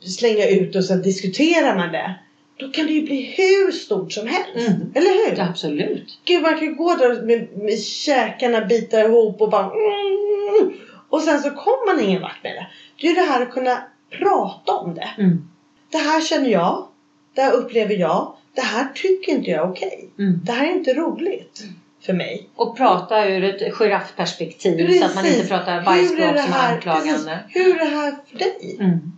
[0.00, 2.14] slänga ut och så diskuterar man det.
[2.56, 4.68] Då kan det ju bli hur stort som helst.
[4.68, 4.92] Mm.
[4.94, 5.40] Eller hur?
[5.40, 6.18] Absolut.
[6.24, 10.72] Gud man kan gå där med, med käkarna bitar ihop och bara mm,
[11.08, 12.66] och sen så kommer man ingen vart med det.
[13.00, 15.08] Det är ju det här att kunna prata om det.
[15.18, 15.48] Mm.
[15.90, 16.88] Det här känner jag.
[17.34, 18.36] Det här upplever jag.
[18.54, 20.10] Det här tycker inte jag är okej.
[20.18, 20.40] Mm.
[20.44, 21.64] Det här är inte roligt
[22.06, 22.48] för mig.
[22.54, 25.48] Och prata ur ett giraffperspektiv så att man inte Precis.
[25.48, 27.44] pratar det som är anklagande.
[27.52, 27.66] precis.
[27.66, 28.76] Hur är det här för dig?
[28.80, 29.17] Mm.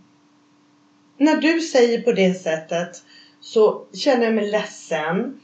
[1.21, 3.03] När du säger på det sättet
[3.41, 5.39] så känner jag mig ledsen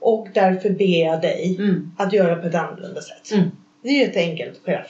[0.00, 1.90] och därför ber jag dig Mm.
[1.98, 3.32] att göra på ett annorlunda sätt.
[3.32, 3.50] Mm.
[3.82, 4.86] Det är ju ett enkelt chef.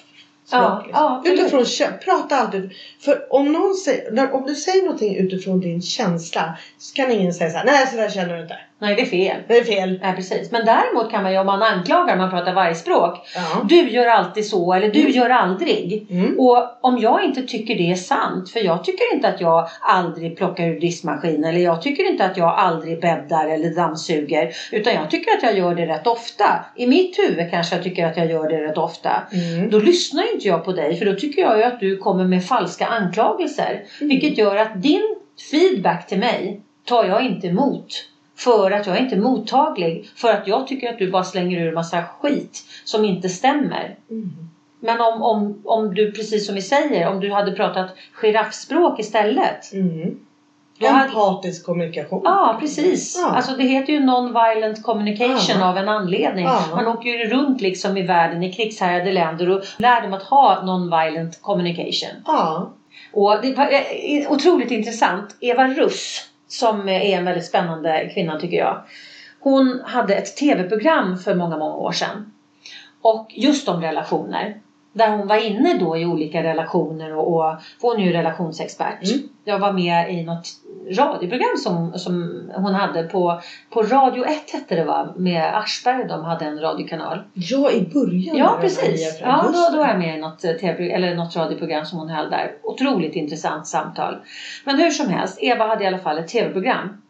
[0.51, 1.65] Ja, ja, utifrån
[2.05, 2.71] prata alltid.
[3.01, 7.35] För om någon säger, när, om du säger någonting utifrån din känsla så kan ingen
[7.35, 8.59] säga så här, nej så där känner du inte.
[8.83, 9.43] Nej, det är fel.
[9.49, 9.99] Det är fel.
[10.03, 10.53] Nej, precis.
[10.53, 13.19] Men däremot kan man ju om man anklagar, man pratar vargspråk.
[13.35, 13.67] Ja.
[13.69, 16.07] Du gör alltid så eller du gör aldrig.
[16.11, 16.41] Mm.
[16.41, 20.37] Och om jag inte tycker det är sant, för jag tycker inte att jag aldrig
[20.37, 24.53] plockar ur diskmaskinen eller jag tycker inte att jag aldrig bäddar eller dammsuger.
[24.73, 26.65] Utan jag tycker att jag gör det rätt ofta.
[26.77, 29.11] I mitt huvud kanske jag tycker att jag gör det rätt ofta.
[29.33, 29.71] Mm.
[29.71, 32.45] Då lyssnar inte jag på dig för då tycker jag ju att du kommer med
[32.45, 33.83] falska anklagelser.
[34.01, 34.09] Mm.
[34.09, 35.17] Vilket gör att din
[35.51, 38.12] feedback till mig tar jag inte emot.
[38.37, 40.11] För att jag är inte mottaglig.
[40.17, 43.97] För att jag tycker att du bara slänger ur massa skit som inte stämmer.
[44.11, 44.31] Mm.
[44.81, 49.73] Men om, om, om du, precis som vi säger, om du hade pratat giraffspråk istället.
[49.73, 50.19] Mm.
[50.79, 52.21] Då hade, Empatisk kommunikation.
[52.25, 53.17] ja, precis.
[53.19, 53.31] Ja.
[53.31, 55.69] Alltså det heter ju non-violent communication Ja.
[55.69, 56.45] av en anledning.
[56.45, 56.63] Ja.
[56.75, 60.63] Man åker ju runt liksom i världen i krigshärjade länder och lär dem att ha
[60.65, 62.23] non-violent communication.
[62.27, 62.73] Ja.
[63.13, 65.37] Och det var eh, otroligt intressant.
[65.41, 68.83] Eva Russ, som är en väldigt spännande kvinna tycker jag.
[69.41, 72.33] Hon hade ett tv-program för många, många år sedan.
[73.03, 74.61] Och just om relationer.
[74.93, 79.05] Där hon var inne då i olika relationer och, och hon är ju relationsexpert.
[79.05, 79.29] Mm.
[79.45, 80.49] Jag var med i något
[80.91, 85.15] radioprogram som, som hon hade på, på Radio 1 hette det va?
[85.17, 87.23] Med Aschberg, de hade en radiokanal.
[87.35, 88.37] Ja, i början.
[88.37, 89.21] Ja precis.
[89.21, 92.09] Ja, då, då var jag med i något, eh, TV, eller något radioprogram som hon
[92.09, 92.53] höll där.
[92.63, 94.17] Otroligt intressant samtal.
[94.65, 97.03] Men hur som helst, Eva hade i alla fall ett tv-program.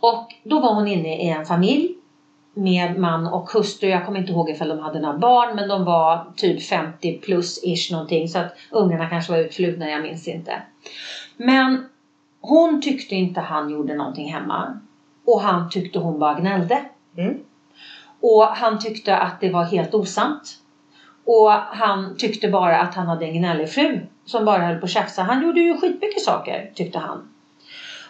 [0.00, 1.94] Och då var hon inne i en familj
[2.54, 3.88] med man och hustru.
[3.88, 7.60] Jag kommer inte ihåg ifall de hade några barn men de var typ 50 plus
[7.64, 10.62] ish någonting så att ungarna kanske var utflugna, jag minns inte.
[11.36, 11.84] Men
[12.40, 14.80] hon tyckte inte han gjorde någonting hemma.
[15.24, 16.84] Och han tyckte hon bara gnällde.
[17.16, 17.38] Mm.
[18.20, 20.58] Och han tyckte att det var helt osant.
[21.24, 24.90] Och han tyckte bara att han hade en gnällig fru som bara höll på att
[24.90, 25.22] tjafsa.
[25.22, 27.33] Han gjorde ju skitmycket saker, tyckte han.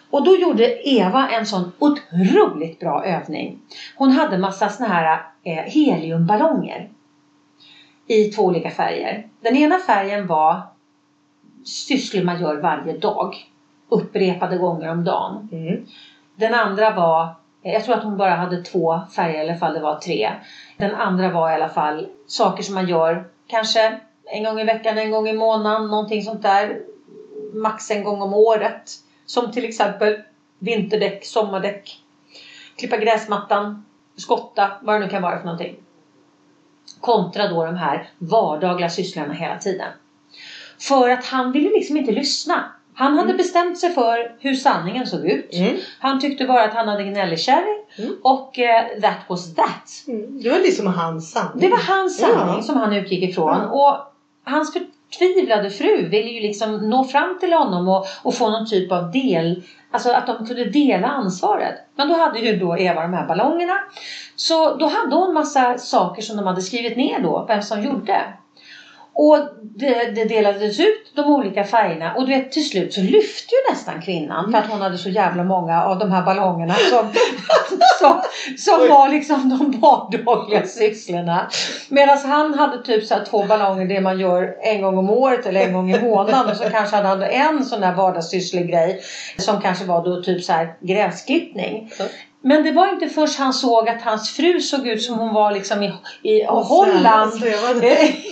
[0.09, 3.59] Och då gjorde Eva en sån otroligt bra övning.
[3.95, 6.89] Hon hade massa såna här eh, heliumballonger.
[8.07, 9.27] i två olika färger.
[9.41, 10.61] Den ena färgen var
[11.65, 13.35] sysslor man gör varje dag.
[13.89, 15.49] Upprepade gånger om dagen.
[15.51, 15.85] Mm.
[16.35, 19.99] Den andra var, jag tror att hon bara hade två färger, alla fall det var
[19.99, 20.31] tre.
[20.77, 24.97] Den andra var i alla fall saker som man gör kanske en gång i veckan,
[24.97, 26.79] en gång i månaden, någonting sånt där.
[27.53, 28.91] Max en gång om året.
[29.25, 30.21] Som till exempel
[30.59, 31.99] vinterdäck, sommardäck,
[32.77, 33.85] klippa gräsmattan,
[34.17, 35.75] skotta, vad det nu kan vara för någonting.
[37.01, 39.91] Kontra då de här vardagliga sysslorna hela tiden.
[40.79, 42.71] För att han ville liksom inte lyssna.
[42.97, 43.37] Han hade Mm.
[43.37, 45.53] bestämt sig för hur sanningen såg ut.
[45.53, 45.77] Mm.
[45.99, 48.15] Han tyckte bara att han hade gnälligkärring Mm.
[48.23, 50.03] och eh, that was that.
[50.07, 50.41] Mm.
[50.41, 51.61] Det var liksom hans sanning.
[51.61, 53.61] Det var hans sanning som han utgick ifrån.
[53.61, 53.97] Och
[54.43, 54.73] hans
[55.11, 59.11] förtvivlade fru ville ju liksom nå fram till honom och, och få någon typ av
[59.11, 61.75] del, alltså att de kunde dela ansvaret.
[61.95, 63.77] Men då hade ju då Eva de här ballongerna.
[64.35, 68.33] Så då hade hon massa saker som de hade skrivit ner då, vem som gjorde.
[69.17, 73.55] Och det, det delades ut de olika färgerna och du vet till slut så lyfte
[73.55, 77.07] ju nästan kvinnan för att hon hade så jävla många av de här ballongerna som,
[77.99, 78.21] som,
[78.57, 81.49] som var liksom de vardagliga sysslorna.
[81.89, 85.61] Medan han hade typ så två ballonger det man gör en gång om året eller
[85.61, 89.01] en gång i månaden och så kanske han hade en sån där vardagssysslig grej
[89.37, 91.91] som kanske var då typ så här gräsklippning.
[92.47, 95.51] Men det var inte först han såg att hans fru såg ut som hon var
[95.51, 97.33] liksom i, i Holland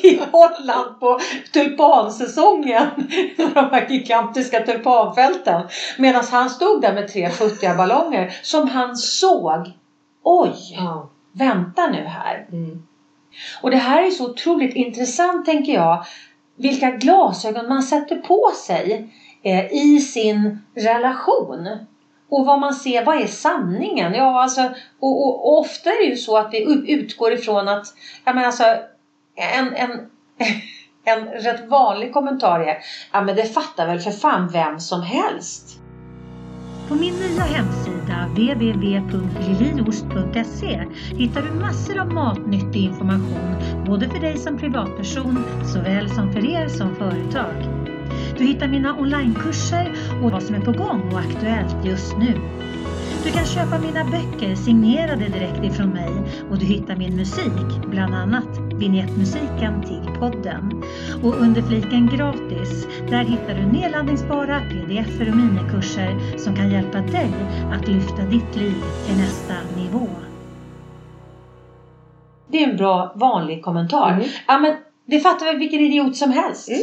[0.04, 1.20] i Holland på
[1.54, 2.88] tulpansäsongen.
[3.38, 5.62] De här gigantiska tulpanfälten.
[5.98, 9.72] Medan han stod där med tre futtiga ballonger som han såg.
[10.24, 11.10] Oj, Ja.
[11.32, 12.48] vänta nu här.
[12.52, 12.88] Mm.
[13.62, 16.06] Och det här är så otroligt intressant tänker jag.
[16.56, 21.68] Vilka glasögon man sätter på sig eh, i sin relation.
[22.30, 24.14] Och vad man ser, vad är sanningen?
[24.14, 24.62] Ja, alltså,
[25.00, 27.86] och, och, och ofta är det ju så att vi utgår ifrån att,
[28.26, 28.64] jag menar alltså,
[29.36, 30.10] en, en,
[31.06, 32.78] en rätt vanlig kommentar är,
[33.12, 35.80] ja men det fattar väl för fan vem som helst.
[36.88, 40.86] På min nya hemsida www.liliost.se
[41.18, 43.56] hittar du massor av matnyttig information
[43.86, 47.83] både för dig som privatperson såväl som för er som företag.
[48.38, 49.94] Du hittar mina onlinekurser
[50.24, 52.40] och vad som är på gång och aktuellt just nu.
[53.24, 56.12] Du kan köpa mina böcker signerade direkt ifrån mig
[56.50, 60.84] och du hittar min musik, bland annat vignettmusiken till podden.
[61.24, 67.32] Och under fliken gratis, där hittar du nedladdningsbara pdf och minikurser som kan hjälpa dig
[67.72, 70.08] att lyfta ditt liv till nästa nivå.
[72.48, 74.12] Det är en bra vanlig kommentar.
[74.12, 74.26] Mm.
[74.48, 76.70] Ja men det fattar väl vilken idiot som helst.
[76.70, 76.82] Mm.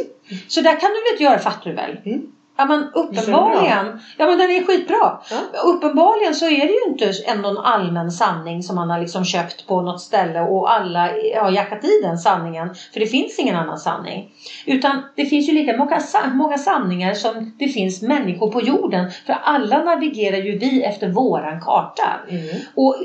[0.48, 1.96] Så där kan du väl göra fattar du väl?
[2.04, 2.32] Mm.
[2.60, 4.00] Ja men uppenbarligen.
[4.16, 5.18] Ja men den är skitbra.
[5.30, 5.60] Ja.
[5.64, 9.66] Uppenbarligen så är det ju inte en någon allmän sanning som man har liksom köpt
[9.66, 12.74] på något ställe och alla har jackat i den sanningen.
[12.92, 14.32] För det finns ingen annan sanning.
[14.66, 16.00] Utan det finns ju lika många,
[16.32, 19.10] många sanningar som det finns människor på jorden.
[19.26, 22.20] För alla navigerar ju vi efter våran karta.
[22.28, 22.48] Mm.
[22.74, 22.96] Och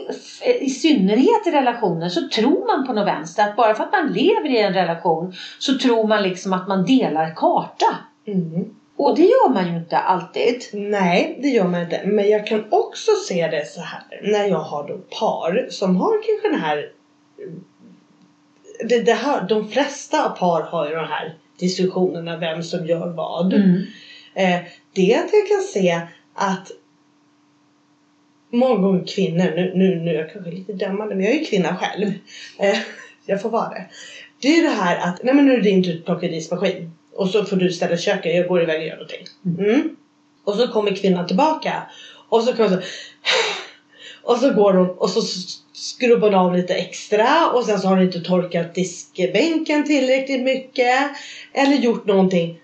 [0.60, 4.14] i synnerhet i relationer så tror man på något vänster att bara för att man
[4.14, 7.96] lever i en relation så tror man liksom att man delar karta.
[8.28, 8.66] Mm.
[8.98, 10.64] Och det gör man ju inte alltid.
[10.74, 12.02] Nej, det gör man inte.
[12.06, 16.12] Men jag kan också se det så här när jag har då par som har
[16.12, 16.92] kanske den här
[18.80, 23.54] det, det här, de flesta par har ju de här diskussionerna vem som gör vad.
[23.54, 23.82] Mm.
[24.34, 24.60] Eh,
[24.94, 26.02] det är att jag kan se
[26.34, 26.72] att
[28.50, 31.46] många gånger kvinnor, nu, nu, nu är jag kanske lite dömande men jag är ju
[31.46, 32.08] kvinna själv.
[32.60, 32.78] Eh,
[33.26, 33.86] jag får vara det.
[34.42, 36.28] Det är ju det här att, nej men nu är det din tur att plocka
[36.28, 36.92] rismaskin.
[37.16, 39.28] Och så får du ställa köket, jag går iväg och gör någonting.
[39.60, 39.96] Mm.
[40.44, 41.84] Och så kommer kvinnan tillbaka.
[42.30, 42.78] Och så kommer så,
[44.32, 45.22] och så går hon och så
[45.74, 51.12] skrubbar hon av lite extra och sen så har hon inte torkat diskbänken tillräckligt mycket.
[51.54, 52.60] Eller gjort någonting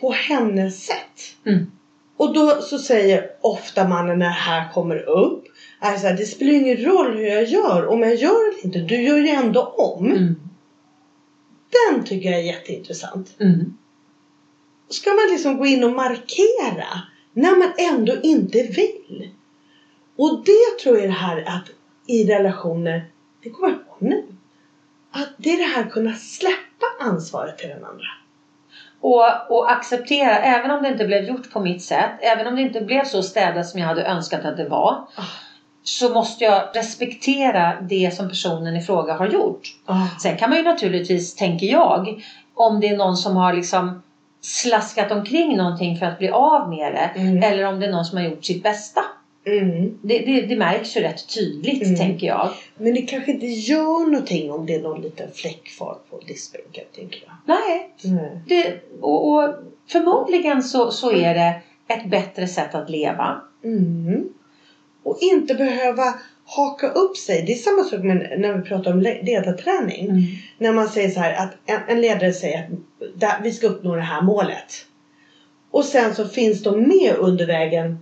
[0.00, 1.36] på hennes sätt.
[1.46, 1.70] Mm.
[2.16, 5.44] Och då så säger ofta mannen när det här kommer upp.
[5.80, 7.86] Är så här, det spelar ingen roll hur jag gör.
[7.86, 10.06] Om jag gör det inte, du gör ju ändå om.
[10.06, 10.34] Mm.
[11.70, 13.36] Den tycker jag är jätteintressant.
[13.40, 13.76] Mm.
[14.88, 16.86] Ska man liksom gå in och markera
[17.32, 19.30] när man ändå inte vill?
[20.16, 21.70] Och det tror jag är det här att
[22.06, 23.04] i relationer,
[23.42, 24.24] det kommer jag på nu.
[25.10, 28.06] Att det är det här att kunna släppa ansvaret till den andra.
[29.00, 32.62] Och, och acceptera, även om det inte blev gjort på mitt sätt, även om det
[32.62, 35.22] inte blev så städat som jag hade önskat att det var, Ah.
[35.82, 39.76] så måste jag respektera det som personen i fråga har gjort.
[39.86, 40.06] Ah.
[40.22, 44.02] Sen kan man ju naturligtvis, tänker jag, om det är någon som har liksom
[44.46, 47.42] slaskat omkring någonting för att bli av med det, Mm.
[47.42, 49.00] eller om det är någon som har gjort sitt bästa.
[49.46, 49.98] Mm.
[50.02, 51.96] Det, det, det märks ju rätt tydligt Mm.
[51.96, 52.50] tänker jag.
[52.78, 56.84] Men det kanske inte gör någonting om det är någon liten fläck kvar på diskbänken
[56.94, 57.34] tänker jag.
[57.56, 57.94] Nej,
[58.46, 59.54] det, och, och
[59.88, 63.40] förmodligen så, så är det ett bättre sätt att leva.
[63.64, 64.28] Mm.
[65.02, 66.14] Och inte behöva
[66.46, 67.42] haka upp sig.
[67.42, 70.08] Det är samma sak med när vi pratar om le- ledarträning.
[70.58, 72.66] När man säger så här att en, en ledare säger att
[73.20, 74.86] där, vi ska uppnå det här målet.
[75.70, 77.98] Och sen så finns de med under vägen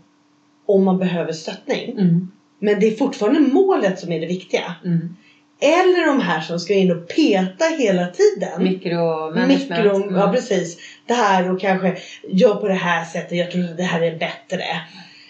[0.67, 1.91] om man behöver stöttning.
[1.99, 2.29] Mm.
[2.59, 4.75] Men det är fortfarande målet som är det viktiga.
[4.85, 5.15] Mm.
[5.61, 8.63] Eller de här som ska in och peta hela tiden.
[8.63, 9.71] Mikromanagement.
[9.71, 10.15] Mikro, Mm.
[10.17, 10.77] ja precis.
[11.07, 11.97] Det här och kanske
[12.29, 13.39] gör på det här sättet.
[13.39, 14.65] Jag tror att det här är bättre.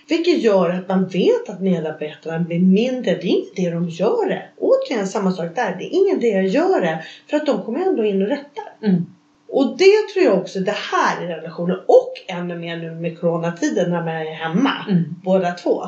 [0.08, 3.14] Vilket gör att man vet att medarbetarna blir mindre.
[3.14, 4.42] Det är inte det de gör det.
[4.58, 5.76] Återigen samma sak där.
[5.78, 7.04] Det är ingen det jag gör det.
[7.26, 8.64] För att de kommer ändå in och rättar.
[8.82, 9.06] Mm.
[9.48, 13.90] Och det tror jag också det här i relationer och ännu mer nu med coronatiden
[13.90, 14.86] när man är hemma.
[14.88, 15.04] Mm.
[15.24, 15.82] Båda två.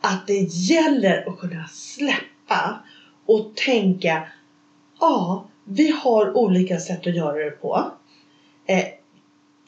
[0.00, 2.80] Att det gäller att kunna släppa
[3.26, 4.22] och tänka
[5.00, 7.90] Ja, vi har olika sätt att göra det på.
[8.66, 8.84] Eh,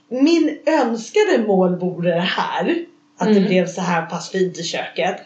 [0.09, 2.85] min önskade mål vore det här.
[3.19, 3.49] Att det Mm.
[3.49, 5.17] blev så här pass fint i köket.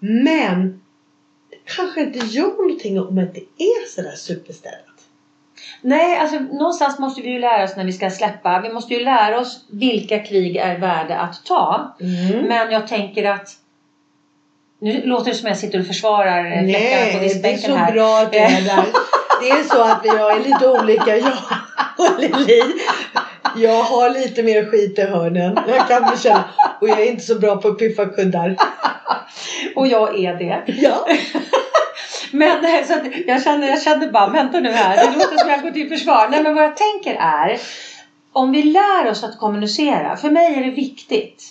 [0.00, 0.68] Men
[1.50, 4.84] det kanske inte gör någonting om att det är sådär superstädat.
[5.80, 8.60] Nej, alltså någonstans måste vi ju lära oss när vi ska släppa.
[8.60, 11.96] Vi måste ju lära oss vilka krig är värda att ta.
[12.00, 12.42] Mm.
[12.48, 13.48] Men jag tänker att
[14.80, 17.76] nu låter det som jag sitter och försvarar fläckarna på Nej, det är diskbänken så
[17.76, 17.92] här.
[17.92, 18.84] bra att du är där.
[19.40, 21.38] Det är så att vi är lite olika, jag
[21.98, 22.62] och Lili.
[23.58, 25.58] Jag har lite mer skit i hörnen.
[25.68, 26.44] Jag kan bekänna.
[26.80, 28.56] Och jag är inte så bra på att piffa kuddar.
[29.76, 30.64] Och jag är det.
[30.66, 31.06] Ja.
[32.32, 35.62] Men så att jag kände, jag kände bara, vänta nu här, det låter som jag
[35.62, 36.28] går till försvar.
[36.30, 37.60] Nej men vad jag tänker är,
[38.32, 41.44] om vi lär oss att kommunicera, för mig är det viktigt.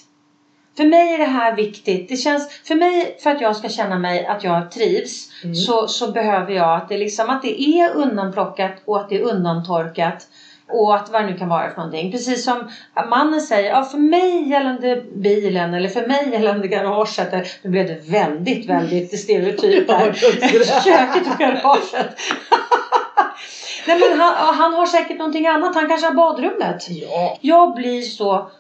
[0.78, 2.10] För mig är det här viktigt.
[2.10, 5.56] Det känns, för mig, för att jag ska känna mig att jag trivs, Mm.
[5.56, 9.22] så, så behöver jag att det, liksom, att det är undanplockat och att det är
[9.22, 10.28] undantorkat.
[10.70, 12.12] Och att vad det nu kan vara för någonting.
[12.12, 12.70] Precis som
[13.10, 17.34] mannen säger, ja, för mig gällande bilen eller för mig gällande garaget.
[17.34, 20.14] eller- Nu blev det väldigt, väldigt stereotypt här.
[20.84, 22.18] Köket och garaget.
[23.88, 25.76] Nej men han, han har säkert någonting annat.
[25.76, 26.86] Han kanske har badrummet.
[26.90, 27.38] Ja.
[27.42, 28.52] Jag blir så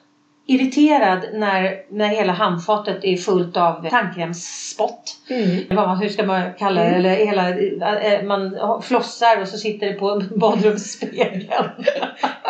[0.47, 5.15] irriterad när, när hela handfatet är fullt av tandkrämsspott.
[5.29, 5.57] Mm.
[5.69, 6.87] Vad- Hur ska man kalla det?
[6.87, 6.99] Mm.
[6.99, 11.43] Eller hela, eh, man flossar och så sitter det på badrumsspegeln.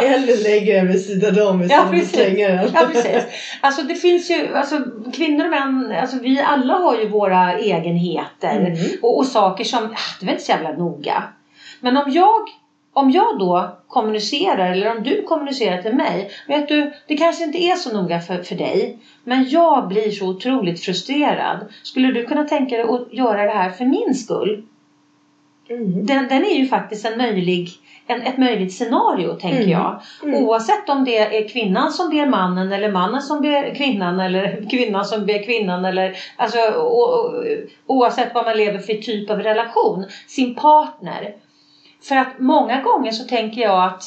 [0.01, 2.12] Eller lägger den vid sidan om Ja, istället att precis.
[2.12, 2.69] slänga den.
[2.73, 3.23] Ja precis.
[3.62, 4.79] Alltså det finns ju, alltså
[5.13, 8.57] kvinnor och män, alltså vi alla har ju våra egenheter.
[8.60, 8.77] Mm.
[9.01, 11.23] Och, och saker som, ah, det var inte så jävla noga.
[11.79, 12.39] Men om jag,
[12.97, 16.29] om jag då kommunicerar eller om du kommunicerar till mig.
[16.47, 18.97] Vet du, det kanske inte är så noga för, för dig.
[19.23, 21.65] Men jag blir så otroligt frustrerad.
[21.83, 24.63] Skulle du kunna tänka dig att göra det här för min skull?
[25.69, 26.05] Mm.
[26.05, 27.69] Den, den är ju faktiskt en möjlig,
[28.07, 29.69] en, ett möjligt scenario tänker Mm.
[29.69, 30.01] jag.
[30.23, 30.43] Mm.
[30.45, 35.05] Oavsett om det är kvinnan som ber mannen eller mannen som ber kvinnan eller kvinnan
[35.05, 37.33] som ber kvinnan eller alltså o, o,
[37.86, 41.36] oavsett vad man lever för typ av relation, sin partner.
[42.08, 44.04] För att många gånger så tänker jag att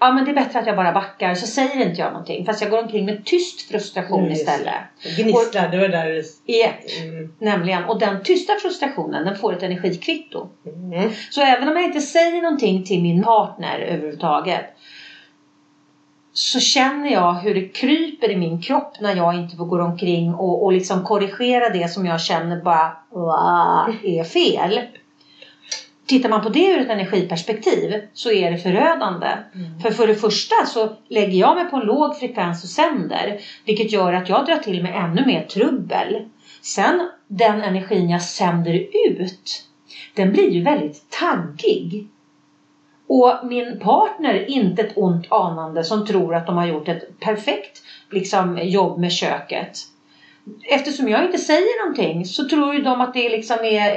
[0.00, 2.60] ja men det är bättre att jag bara backar så säger inte jag någonting fast
[2.60, 4.32] jag går omkring med tyst frustration det.
[4.32, 4.72] istället.
[5.16, 6.52] Gnisslar, det var där det...
[6.52, 6.62] I,
[7.02, 7.32] Mm.
[7.38, 10.48] nämligen, och den tysta frustrationen den får ett energikvitto.
[10.66, 11.10] Mm.
[11.30, 14.64] Så även om jag inte säger någonting till min partner överhuvudtaget
[16.32, 20.34] så känner jag hur det kryper i min kropp när jag inte får gå omkring
[20.34, 22.92] och, och liksom korrigera det som jag känner bara
[24.02, 24.80] är fel.
[26.08, 29.26] Tittar man på det ur ett energiperspektiv så är det förödande.
[29.26, 29.80] Mm.
[29.80, 33.40] För för det första så lägger jag mig på en låg frekvens och sänder.
[33.64, 36.22] Vilket gör att jag drar till med ännu mer trubbel.
[36.62, 39.64] Sen den energin jag sänder ut.
[40.14, 42.06] Den blir ju väldigt taggig.
[43.06, 47.82] Och min partner, inte ett ont anande, som tror att de har gjort ett perfekt
[48.10, 49.78] liksom, jobb med köket.
[50.62, 53.90] Eftersom jag inte säger någonting så tror ju de att det liksom är,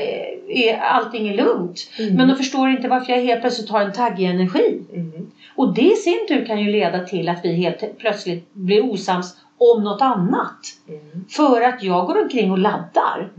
[0.50, 1.90] är allting är lugnt.
[2.00, 2.16] Mm.
[2.16, 4.84] Men de förstår inte varför jag helt plötsligt har en taggig energi.
[4.94, 5.32] Mm.
[5.56, 9.38] Och det i sin tur kan ju leda till att vi helt plötsligt blir osams
[9.58, 10.60] om något annat.
[10.88, 11.26] Mm.
[11.30, 13.32] För att jag går omkring och laddar.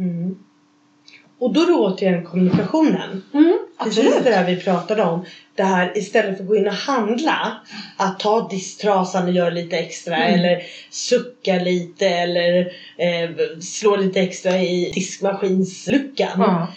[1.43, 1.49] Mm.
[1.49, 3.22] Och då är det återigen kommunikationen.
[3.34, 5.24] Mm, Precis det där vi pratade om.
[5.55, 7.61] Det här istället för att gå in och handla.
[7.97, 10.16] Att ta disktrasan och göra lite extra.
[10.16, 10.40] Mm.
[10.40, 12.09] Eller sucka lite.
[12.09, 12.61] Eller
[12.97, 13.30] eh,
[13.61, 16.40] slå lite extra i diskmaskinsluckan.
[16.40, 16.68] Ja.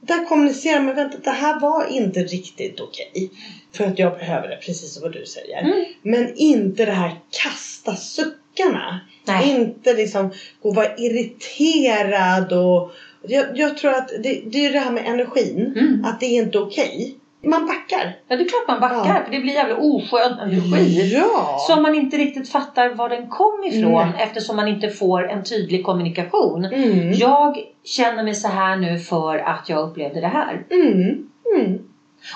[0.00, 0.94] Där kommunicerar man.
[0.94, 3.30] Vänta det här var inte riktigt okej.
[3.72, 4.56] För att jag behöver det.
[4.56, 5.58] Precis som vad du säger.
[5.58, 5.84] Mm.
[6.02, 9.50] Men inte det här kasta suckarna Nej.
[9.50, 10.30] Inte liksom
[10.62, 12.92] gå och vara irriterad och
[13.22, 15.74] jag, jag tror att det, det är det här med energin.
[15.76, 16.04] Mm.
[16.04, 17.18] Att det är inte okej.
[17.44, 18.16] Man backar.
[18.28, 19.14] Ja, det är klart man backar.
[19.14, 19.24] Ja.
[19.24, 21.10] För det blir jävla oskön energi.
[21.14, 21.56] Ja.
[21.66, 24.22] Som man inte riktigt fattar var den kom ifrån Nej.
[24.22, 26.64] eftersom man inte får en tydlig kommunikation.
[26.64, 27.12] Mm.
[27.12, 30.64] Jag känner mig så här nu för att jag upplevde det här.
[30.70, 31.28] Mm.
[31.56, 31.78] Mm.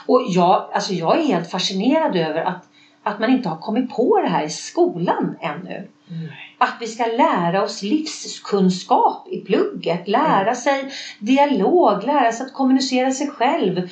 [0.07, 2.65] Och jag, alltså jag är helt fascinerad över att,
[3.03, 5.89] att man inte har kommit på det här i skolan ännu.
[6.09, 6.46] Nej.
[6.59, 10.55] Att vi ska lära oss livskunskap i plugget, lära Mm.
[10.55, 13.89] sig dialog, lära sig att kommunicera sig själv,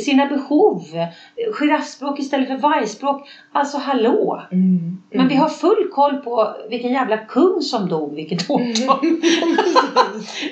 [0.00, 0.80] sina behov,
[1.52, 3.28] giraffspråk istället för vargspråk.
[3.52, 4.42] Alltså hallå!
[4.52, 4.98] Mm.
[5.10, 8.70] Men vi har full koll på vilken jävla kung som dog vilket Mm.
[8.72, 9.00] årtal.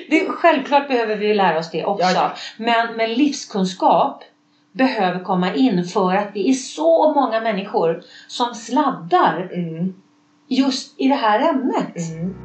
[0.09, 2.03] Det, självklart behöver vi lära oss det också.
[2.05, 2.31] Ja, ja.
[2.57, 4.23] Men, men livskunskap
[4.71, 9.93] behöver komma in för att vi är så många människor som sladdar Mm
[10.47, 11.97] just i det här ämnet.
[11.97, 12.35] Mm.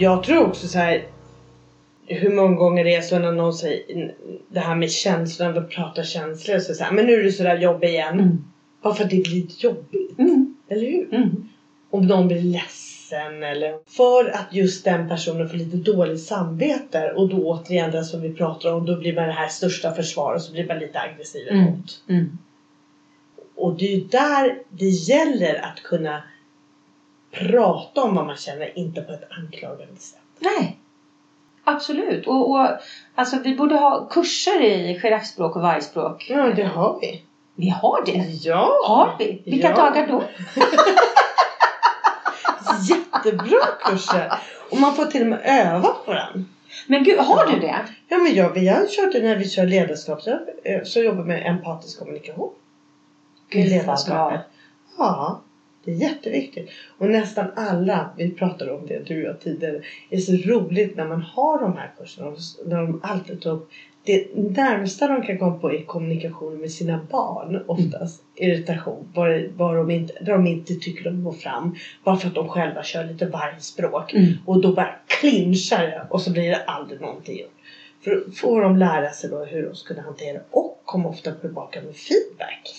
[0.00, 1.06] Jag tror också så här
[2.18, 4.14] hur många gånger det är så när någon säger
[4.48, 7.58] det här med känslor, när vi pratar känslor så säger men nu är du sådär
[7.58, 8.20] jobbig igen.
[8.20, 8.44] Mm.
[8.82, 10.18] Bara för att det blir jobbigt.
[10.18, 10.56] Mm.
[10.68, 11.14] Eller hur?
[11.14, 11.48] Mm.
[11.90, 17.28] Om någon blir ledsen eller för att just den personen får lite dåligt samvete och
[17.28, 20.52] då återigen det som vi pratar om, då blir man det här största försvaret så
[20.52, 21.66] blir man lite aggressiv Mm.
[21.66, 22.02] emot.
[22.08, 22.38] Mm.
[23.54, 26.22] Och det är ju där det gäller att kunna
[27.30, 30.18] prata om vad man känner, inte på ett anklagande sätt.
[30.38, 30.78] Nej.
[31.74, 32.26] Absolut.
[32.26, 32.68] Och, och,
[33.14, 36.26] alltså, vi borde ha kurser i giraffspråk och vargspråk.
[36.30, 37.22] Ja, det har vi.
[37.54, 38.24] Vi har det.
[38.48, 38.68] Ja!
[38.86, 39.42] Har vi?
[39.46, 39.76] Vilka Ja.
[39.76, 40.22] dagar då?
[42.88, 44.32] Jättebra kurser!
[44.70, 46.48] Och man får till och med öva på den.
[46.86, 47.76] Men gud, har du det?
[48.08, 50.30] Ja men ja, vi har kört det när vi kör ledarskap så,
[50.64, 52.52] eh, så jobbar vi med empatisk kommunikation.
[53.50, 54.40] Gud ledarskapet.
[54.98, 55.40] Ja,
[55.84, 56.70] det är jätteviktigt.
[56.98, 61.08] Och nästan alla, vi pratade om det du och jag tidigare, är så roligt när
[61.08, 62.36] man har de här kurserna.
[62.66, 63.70] När de alltid tar upp
[64.08, 68.22] det närmsta de kan komma på är kommunikation med sina barn oftast.
[68.34, 71.76] Irritation, var, var de inte, där de inte tycker de går fram.
[72.04, 74.14] Bara för att de själva kör lite vargspråk.
[74.14, 74.32] Mm.
[74.46, 77.54] Och då bara clinchar det och så blir det aldrig någonting gjort.
[78.04, 81.80] För då får de lära sig då hur de ska hantera och kommer ofta tillbaka
[81.80, 82.74] med feedback.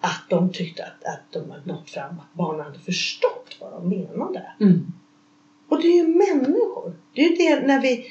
[0.00, 3.88] Att de tyckte att, att de hade nått fram, att barnen hade förstått vad de
[3.88, 4.42] menade.
[4.60, 4.92] Mm.
[5.68, 6.92] Och det är ju människor.
[7.14, 8.06] Det är ju det när vi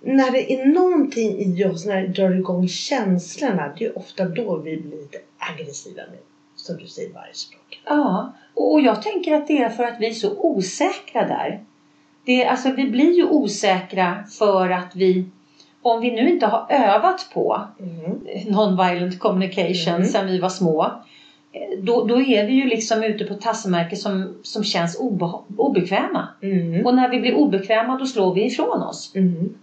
[0.00, 4.56] när det är någonting i oss, när det drar igång känslorna, det är ofta då
[4.56, 6.18] vi blir lite aggressiva med,
[6.56, 7.80] som du säger, vargspråk.
[7.84, 11.64] Ja, och jag tänker att det är för att vi är så osäkra där.
[12.24, 15.24] Det alltså, vi blir ju osäkra för att vi,
[15.82, 18.20] om vi nu inte har övat på Mm.
[18.46, 20.08] non-violent communication Mm.
[20.08, 20.90] sedan vi var små.
[21.56, 26.28] Eh, Då, då är vi ju liksom ute på tassemärken som, som känns obe, obekväma.
[26.42, 26.86] Mm.
[26.86, 29.12] Och när vi blir obekväma då slår vi ifrån oss.
[29.14, 29.54] Mm.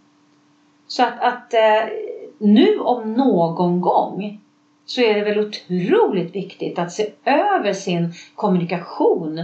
[0.87, 1.89] Så att, att eh,
[2.37, 4.39] nu om någon gång
[4.85, 9.39] så är det väl otroligt viktigt att se över sin kommunikation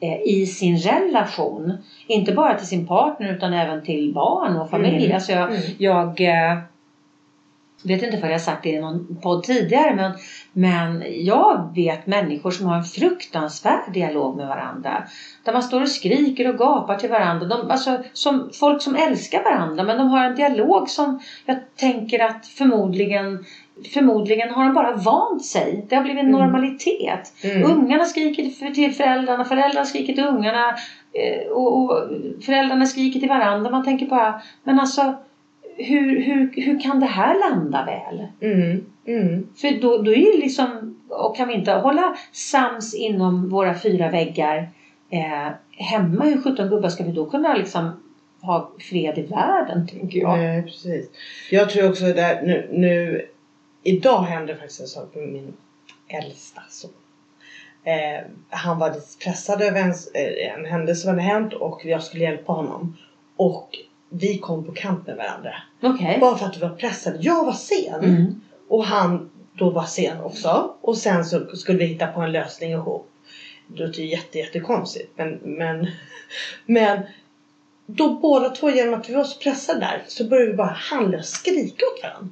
[0.00, 1.72] eh, i sin relation.
[2.06, 5.04] Inte bara till sin partner utan även till barn och familj.
[5.04, 5.14] Mm.
[5.14, 5.60] Alltså jag, Mm.
[5.78, 6.20] jag
[7.84, 10.12] vet inte för jag har sagt det i någon podd tidigare men,
[10.52, 15.04] men jag vet människor som har en fruktansvärd dialog med varandra.
[15.44, 17.46] Där man står och skriker och gapar till varandra.
[17.46, 22.18] De, alltså, som folk som älskar varandra men de har en dialog som jag tänker
[22.22, 23.44] att förmodligen
[23.94, 25.86] Förmodligen har de bara vant sig.
[25.88, 26.40] Det har blivit en Mm.
[26.40, 27.32] normalitet.
[27.44, 27.70] Mm.
[27.70, 30.68] Ungarna skriker till föräldrarna, föräldrarna skriker till ungarna
[31.12, 32.08] eh, och, och
[32.46, 33.70] föräldrarna skriker till varandra.
[33.70, 35.14] Man tänker bara, men alltså
[35.76, 38.26] hur, hur, hur kan det här landa väl?
[38.40, 38.84] Mm.
[39.06, 39.48] Mm.
[39.56, 44.10] För då, då är det liksom, och kan vi inte hålla sams inom våra fyra
[44.10, 44.70] väggar
[45.10, 47.90] eh, hemma, hur sjutton gubbar ska vi då kunna liksom
[48.40, 50.38] ha fred i världen, tänker jag.
[50.38, 51.10] Nej, precis.
[51.50, 53.26] Jag tror också där nu, nu
[53.82, 55.52] idag hände faktiskt en sak med min
[56.08, 56.90] äldsta son.
[57.84, 62.02] Eh, han var lite pressad över en, eh, en händelse som hade hänt och jag
[62.02, 62.96] skulle hjälpa honom.
[63.36, 63.68] Och
[64.18, 65.54] vi kom på kant med varandra.
[65.82, 66.18] Okej.
[66.20, 67.18] Bara för att vi var pressade.
[67.20, 68.40] Jag var sen Mm.
[68.68, 70.74] och han då var sen också.
[70.80, 73.10] Och sen så skulle vi hitta på en lösning ihop.
[73.66, 75.86] Det låter ju jätte, jättekonstigt men, men,
[76.66, 77.00] men
[77.86, 81.34] då båda två genom att vi var så pressade där så började vi bara handlöst
[81.34, 82.28] skrika åt varandra.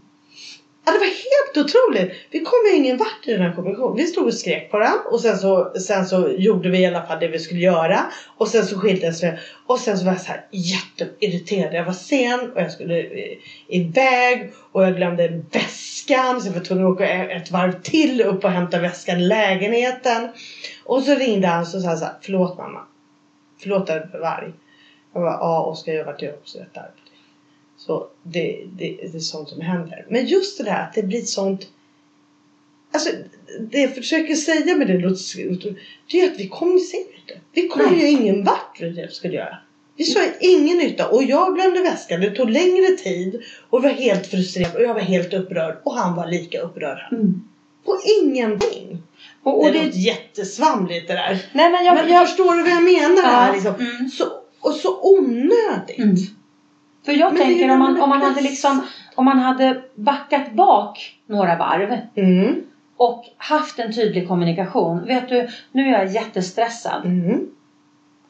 [0.84, 2.12] Ja, det var helt otroligt.
[2.30, 3.96] Vi kom ju ingen vart i den här kommunikationen.
[3.96, 7.06] Vi stod och skrek på den och sen så, sen så gjorde vi i alla
[7.06, 8.00] fall det vi skulle göra.
[8.36, 9.32] Och sen så skildes vi.
[9.66, 11.74] Och sen så var jag så här jätteirriterad.
[11.74, 16.60] Jag var sen och jag skulle eh, iväg och jag glömde väskan så jag var
[16.60, 20.28] tvungen att åka ett varv till upp och hämta väskan i lägenheten.
[20.84, 22.80] Och så ringde han och sa så här, förlåt mamma.
[23.62, 24.52] Förlåt varg.
[25.12, 27.01] Jag bara, ja Oskar jag har varit också rätt arg.
[27.86, 30.06] Så det, det, det är sånt som händer.
[30.08, 31.68] Men just det där att det blir sånt
[32.94, 33.10] Alltså
[33.60, 34.98] det jag försöker säga med det
[36.10, 37.40] det är att vi kommunicerar inte.
[37.52, 39.56] Vi kom ju ingen vart med det vi skulle göra.
[39.96, 42.20] Vi sa ingen nytta och jag glömde väskan.
[42.20, 46.16] Det tog längre tid och var helt frustrerad och jag var helt upprörd och han
[46.16, 46.98] var lika upprörd.
[47.12, 47.42] Mm.
[47.84, 49.02] Och ingenting.
[49.42, 51.38] Och, och det, det, låter jättesvamligt det där.
[51.52, 53.46] nej men jag, Men jag, förstår du vad jag menar?
[53.46, 53.74] Ja, Liksom?
[53.74, 54.08] mm.
[54.08, 54.24] Så,
[54.60, 55.98] och så onödigt.
[55.98, 56.16] Mm.
[57.04, 58.48] För jag Men tänker ju om man, om man hade bästa.
[58.50, 58.82] liksom
[59.14, 62.62] om man hade backat bak några varv Mm.
[62.96, 65.06] och haft en tydlig kommunikation.
[65.06, 67.04] Vet du, nu är jag jättestressad.
[67.04, 67.40] Mm.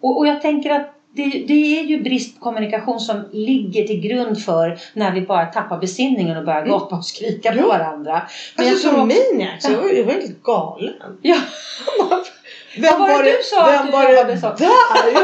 [0.00, 4.00] Och, och jag tänker att det, det är ju brist på kommunikation som ligger till
[4.00, 6.70] grund för när vi bara tappar besinningen och börjar Mm.
[6.72, 8.22] gapa och skrika på varandra.
[8.56, 11.18] Men Alltså som också- maniac, så jag var, jag var helt galen.
[11.22, 11.36] Ja,
[12.76, 14.46] Vem Vad var det du sa att du var jobbade så?
[14.46, 15.14] där?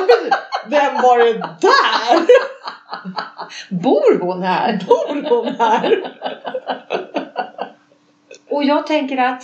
[0.67, 2.27] Vem var det där?
[3.69, 4.79] bor hon här?
[4.89, 6.13] Bor hon här?
[8.51, 9.43] Och jag tänker att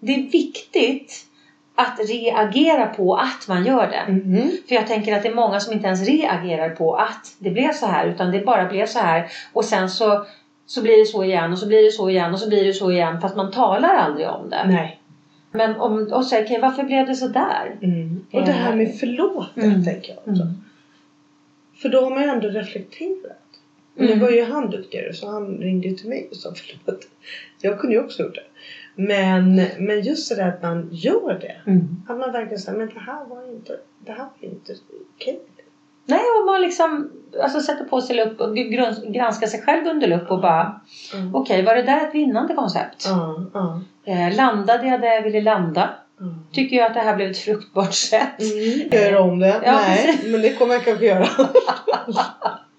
[0.00, 1.26] det är viktigt
[1.74, 3.96] att reagera på att man gör det.
[3.96, 4.50] Mm.
[4.68, 7.72] För jag tänker att det är många som inte ens reagerar på att det blev
[7.72, 10.26] så här utan det bara blev så här och sen så,
[10.66, 12.72] så blir det så igen och så blir det så igen och så blir det
[12.72, 14.64] så igen fast man talar aldrig om det.
[14.66, 14.99] Nej.
[15.52, 17.78] Men om, och säger okej varför blev det så där?
[17.82, 18.24] Mm.
[18.32, 19.84] Och det här med förlåta Mm.
[19.84, 20.42] tänker jag också.
[20.42, 20.54] Mm.
[21.74, 23.36] För då har man ju ändå reflekterat.
[23.94, 24.18] Och Mm.
[24.18, 26.52] nu var ju han duktigare så han ringde ju till mig och sa
[26.84, 27.06] förlåt.
[27.60, 28.42] Jag kunde ju också gjort det.
[29.02, 31.70] Men, men just det där att man gör det.
[31.70, 32.02] Mm.
[32.08, 34.74] Att man verkligen säger men det här var inte, det här var inte
[35.16, 35.40] okej.
[36.10, 37.10] Nej, och man liksom
[37.42, 38.54] alltså, sätter på sig lupp och
[39.14, 40.80] granskar sig själv under lupp och bara
[41.14, 41.34] Mm.
[41.34, 43.06] okej, var det där ett vinnande koncept?
[43.08, 45.90] Ja, ja, Eh, landade jag där jag ville landa?
[46.18, 46.26] ja.
[46.52, 48.40] Tycker jag att det här blev ett fruktbart sätt?
[48.40, 49.60] Mm, gör om det?
[49.64, 50.32] Ja, Nej, precis.
[50.32, 51.26] men det kommer jag kanske göra.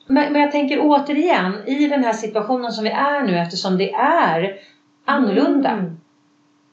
[0.07, 3.93] Men, men jag tänker återigen, i den här situationen som vi är nu eftersom det
[3.93, 4.55] är
[5.05, 5.69] annorlunda.
[5.69, 5.97] Mm.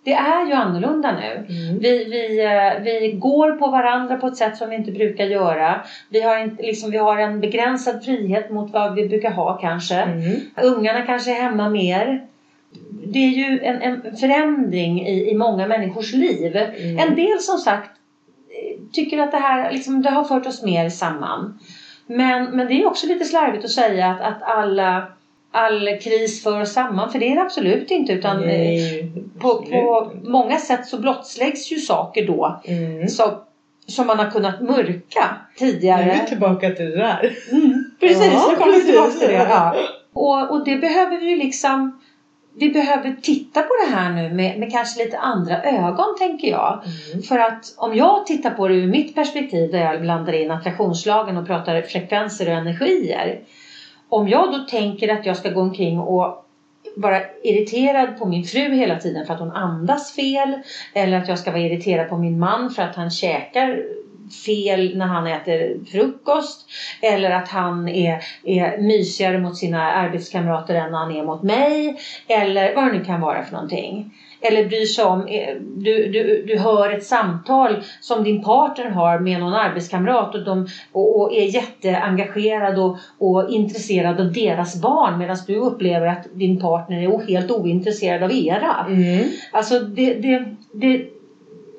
[0.05, 1.32] Det är ju annorlunda nu.
[1.32, 1.78] Mm.
[1.78, 5.80] Vi, vi, eh, vi går på varandra på ett sätt som vi inte brukar göra.
[6.09, 9.96] Vi har, inte, liksom, vi har en begränsad frihet mot vad vi brukar ha kanske.
[9.96, 10.40] Mm.
[10.57, 12.26] Ungarna kanske är hemma mer.
[12.90, 16.57] Det är ju en, en förändring i, i många människors liv.
[16.57, 16.99] Mm.
[16.99, 17.90] En del som sagt
[18.92, 21.59] tycker att det här liksom, det har fört oss mer samman.
[22.07, 25.07] Men, men det är också lite slarvigt att säga att, att alla,
[25.59, 27.11] all kris för oss samman.
[27.12, 28.12] För det är det absolut inte.
[28.12, 30.30] Utan eh, Nej, på, absolut på inte.
[30.30, 33.09] många sätt så blottläggs ju saker då Mm.
[33.09, 33.30] som,
[33.86, 36.18] som man har kunnat mörka Nu är tidigare.
[36.22, 37.32] vi tillbaka till det där.
[37.52, 39.34] Mm, precis, Ja, nu kommer vi tillbaka till det.
[39.50, 39.74] Ja.
[40.12, 42.00] Och, och det behöver vi ju liksom
[42.61, 46.82] vi behöver titta på det här nu med, med kanske lite andra ögon tänker jag.
[47.12, 47.22] Mm.
[47.22, 51.36] För att om jag tittar på det ur mitt perspektiv där jag blandar in attraktionslagen
[51.36, 53.40] och pratar frekvenser och energier.
[54.09, 56.44] Om jag då tänker att jag ska gå omkring och
[56.96, 60.54] vara irriterad på min fru hela tiden för att hon andas fel.
[60.94, 63.82] Eller att jag ska vara irriterad på min man för att han käkar
[64.47, 66.68] fel när han äter frukost.
[67.03, 71.99] Eller att han är, är mysigare mot sina arbetskamrater än han är mot mig.
[72.29, 74.12] Eller vad det nu kan vara för någonting.
[74.41, 79.18] Eller bryr sig om, eh, du, du, du hör ett samtal som din partner har
[79.18, 85.18] med någon arbetskamrat och, de, och, och är jätteengagerad och, och intresserad av deras barn
[85.18, 88.87] medan du upplever att din partner är helt ointresserad av era.
[88.89, 89.29] Mm.
[89.53, 91.05] Alltså det, det, det,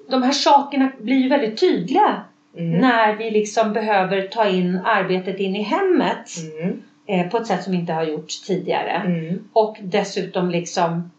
[0.09, 2.23] de här sakerna blir ju väldigt tydliga
[2.57, 2.81] Mm.
[2.81, 6.25] när vi liksom behöver ta in arbetet in i hemmet
[6.61, 6.81] Mm.
[7.05, 8.91] eh, på ett sätt som inte har gjorts tidigare.
[9.05, 9.49] Mm.
[9.53, 11.11] Och dessutom liksom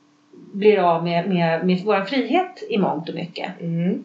[0.52, 3.60] blir av med, med, med vår frihet i mångt och mycket.
[3.60, 4.04] Mm.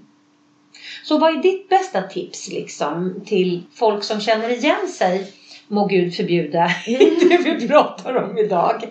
[1.03, 5.32] Så vad är ditt bästa tips liksom till folk som känner igen sig
[5.68, 6.68] må Gud förbjuda
[7.30, 8.84] det vi pratar om idag.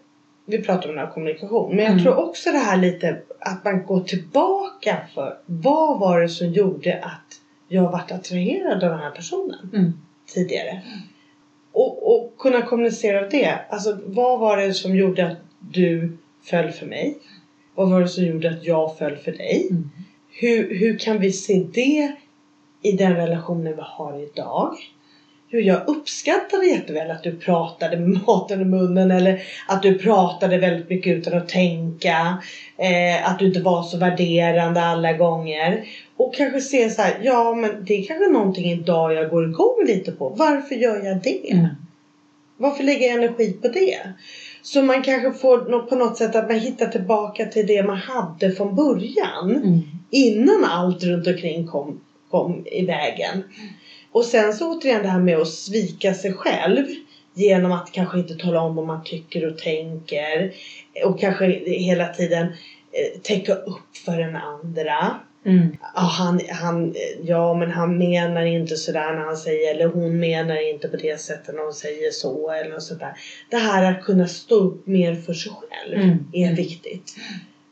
[0.47, 2.03] vi pratar om den kommunikation, men jag Mm.
[2.05, 6.99] tror också det här lite att man går tillbaka för vad var det som gjorde
[7.03, 9.93] att jag vart attraherad av den här personen Mm.
[10.35, 10.83] tidigare?
[11.73, 13.59] Och, och kunna kommunicera det.
[13.69, 17.19] Alltså vad var det som gjorde att du föll för mig?
[17.75, 19.69] Vad var det som gjorde att jag föll för dig?
[19.71, 19.91] Mm.
[20.31, 22.13] Hur, hur kan vi se det
[22.83, 24.75] i den relationen vi har idag?
[25.49, 30.59] Jo, jag uppskattade jätteväl att du pratade med maten i munnen eller att du pratade
[30.59, 32.43] väldigt mycket utan att tänka.
[32.77, 35.85] Eh, att du inte var så värderande alla gånger.
[36.17, 39.85] Och kanske se så här, ja men det är kanske någonting idag jag går igång
[39.87, 40.29] lite på.
[40.29, 41.53] Varför gör jag det?
[41.53, 41.67] Mm.
[42.57, 43.99] Varför lägger jag energi på det?
[44.63, 48.51] Så man kanske får på något sätt att man hittar tillbaka till det man hade
[48.51, 49.81] från början Mm.
[50.11, 53.43] innan allt runt omkring kom, kom i vägen.
[54.17, 56.87] Och sen så återigen det här med att svika sig själv
[57.35, 60.55] genom att kanske inte tala om vad man tycker och tänker
[61.05, 65.21] och kanske hela tiden eh, täcka upp för den andra.
[65.47, 65.77] Mm.
[65.81, 70.71] Ja, han, han, ja men han menar inte sådär när han säger eller hon menar
[70.71, 73.13] inte på det sättet när hon säger så eller något sånt där.
[73.51, 76.19] Det här att kunna stå upp mer för sig själv Mm.
[76.33, 77.15] är viktigt.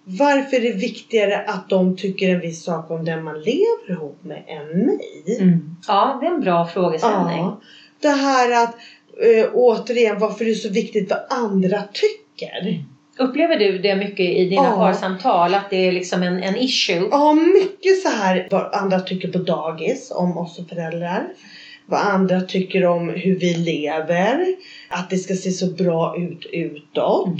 [0.05, 4.25] Varför är det viktigare att de tycker en viss sak om den man lever ihop
[4.25, 5.37] med än mig?
[5.41, 5.77] Mm.
[5.89, 7.39] Ja, det är en bra frågeställning.
[7.39, 7.61] Ja.
[8.01, 8.75] Det här att
[9.23, 12.85] eh, återigen varför det är så viktigt vad andra tycker.
[13.19, 14.77] Upplever du det mycket i dina Ja.
[14.77, 15.55] parsamtal?
[15.55, 17.09] Att det är liksom en, en issue?
[17.11, 21.27] Ja, mycket så här vad andra tycker på dagis om oss som föräldrar.
[21.87, 24.47] Vad andra tycker om hur vi lever.
[24.89, 27.27] Att det ska se så bra ut utåt.
[27.27, 27.39] Mm.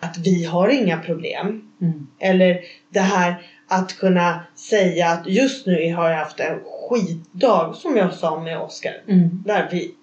[0.00, 1.70] Att vi har inga problem.
[1.84, 2.06] Mm.
[2.18, 7.96] Eller det här att kunna säga att just nu har jag haft en skitdag som
[7.96, 9.02] jag sa med Oskar.
[9.08, 9.42] Mm.
[9.46, 9.94] Där vi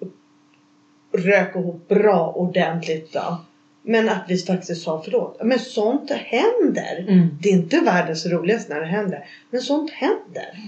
[1.14, 3.38] rök ihop bra ordentligt då.
[3.84, 5.38] Men att vi faktiskt sa förlåt.
[5.44, 7.06] Men sånt händer.
[7.08, 7.38] Mm.
[7.42, 9.26] Det är inte världens roligaste när det händer.
[9.50, 10.60] Men sånt händer.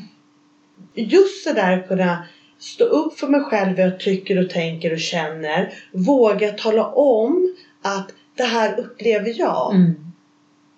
[0.93, 2.25] Just det där att kunna
[2.59, 5.73] stå upp för mig själv vad jag tycker och tänker och känner.
[5.91, 9.75] Våga tala om att det här upplever jag.
[9.75, 10.02] Mm.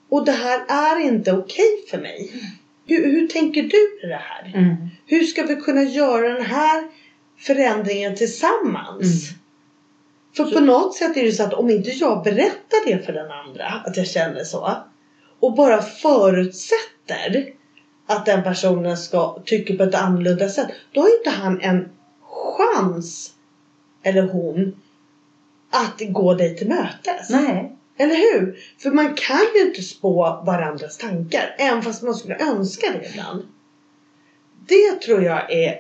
[0.10, 2.32] Och det här är inte okej för mig.
[2.86, 4.52] Hur, hur tänker du med det här?
[4.56, 4.76] Mm.
[5.06, 6.88] Hur ska vi kunna göra den här
[7.38, 9.30] förändringen tillsammans?
[9.30, 9.40] Mm.
[10.36, 13.32] För på något sätt är det så att om inte jag berättar det för den
[13.32, 14.78] andra, att jag känner så.
[15.40, 17.54] Och bara förutsätter
[18.06, 20.68] att den personen ska tycka på ett annorlunda sätt.
[20.92, 21.90] Då har inte han en
[22.22, 23.34] chans,
[24.04, 24.82] eller hon,
[25.70, 27.30] att gå dig till mötes.
[27.30, 27.75] Nej.
[27.98, 28.58] Eller hur?
[28.78, 31.56] För man kan ju inte spå varandras tankar.
[31.60, 33.44] Även fast man skulle önska det ibland.
[34.68, 35.76] Det tror jag är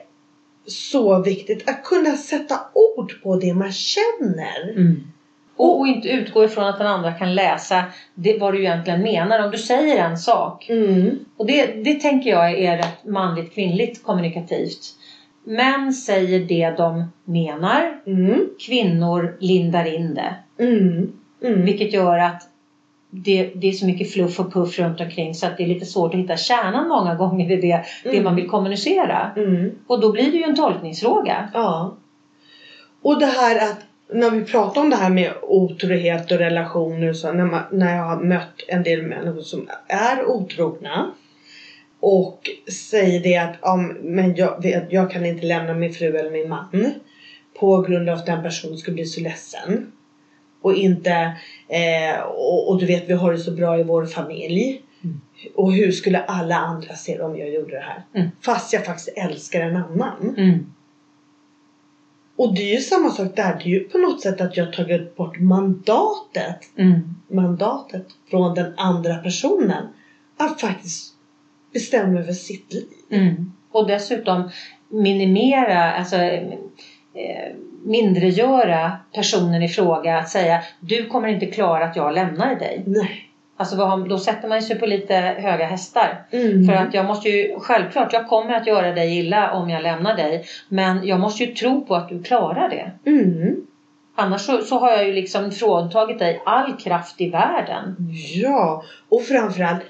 [0.67, 1.69] så viktigt.
[1.69, 4.69] Att kunna sätta ord på det man känner.
[4.69, 5.03] Mm.
[5.55, 7.83] Och, och inte utgå ifrån att den andra kan läsa
[8.15, 9.45] det, vad du egentligen menar.
[9.45, 10.69] Om du säger en sak.
[10.69, 11.19] Mm.
[11.37, 14.95] Och det, det tänker jag är rätt manligt kvinnligt kommunikativt.
[15.43, 18.01] Män säger det de menar.
[18.05, 18.49] Mm.
[18.59, 20.35] Kvinnor lindar in det.
[20.63, 21.11] Mm.
[21.43, 21.65] Mm.
[21.65, 22.49] Vilket gör att
[23.09, 25.85] det, det är så mycket fluff och puff runt omkring så att det är lite
[25.85, 28.23] svårt att hitta kärnan många gånger i det, det Mm.
[28.23, 29.31] man vill kommunicera.
[29.35, 29.71] Mm.
[29.87, 31.49] Och då blir det ju en tolkningsfråga.
[31.53, 31.97] Ja.
[33.01, 33.77] Och det här att
[34.13, 37.95] när vi pratar om det här med otrohet och relationer och så, när, man, när
[37.95, 41.11] jag har mött en del människor som är otrogna
[41.99, 42.39] och
[42.71, 46.49] säger det att ja, men jag, vet- jag kan inte lämna min fru eller min
[46.49, 46.91] man
[47.59, 49.91] på grund av att den personen skulle bli så ledsen.
[50.65, 51.37] Och inte,
[51.67, 54.81] eh, och, och du vet vi har det så bra i vår familj.
[55.03, 55.21] Mm.
[55.55, 58.03] Och hur skulle alla andra se det om jag gjorde det här?
[58.13, 58.29] Mm.
[58.41, 60.35] Fast jag faktiskt älskar en annan.
[60.37, 60.73] Mm.
[62.35, 63.55] Och det är ju samma sak där.
[63.63, 67.15] Det är ju på något sätt att jag tagit bort mandatet, Mm.
[67.27, 69.87] mandatet från den andra personen.
[70.37, 71.13] Att faktiskt
[71.73, 72.87] bestämma över sitt liv.
[73.09, 73.51] Mm.
[73.71, 74.49] Och dessutom
[74.89, 77.55] minimera, alltså eh,
[77.85, 80.17] mindregöra personen i fråga.
[80.17, 82.83] Att säga du kommer inte klara att jag lämnar dig.
[82.85, 83.21] Nej.
[83.57, 86.25] Alltså då sätter man sig på lite höga hästar.
[86.31, 86.65] Mm.
[86.65, 90.15] För att jag måste ju, självklart, jag kommer att göra dig illa om jag lämnar
[90.15, 90.43] dig.
[90.69, 93.09] Men jag måste ju tro på att du klarar det.
[93.09, 93.55] Mm.
[94.15, 97.95] Annars så, så har jag ju liksom fråntagit dig all kraft i världen.
[98.35, 99.83] Ja, och framförallt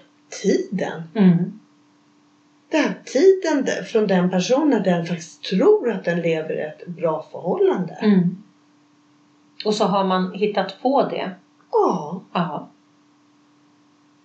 [0.44, 1.04] tiden.
[1.16, 1.60] Mm.
[2.76, 7.94] Den här tiden från den personen den faktiskt tror att den lever ett bra förhållande.
[7.94, 8.44] Mm.
[9.66, 11.36] Och så har man hittat på det.
[11.72, 12.70] Ja, Ja.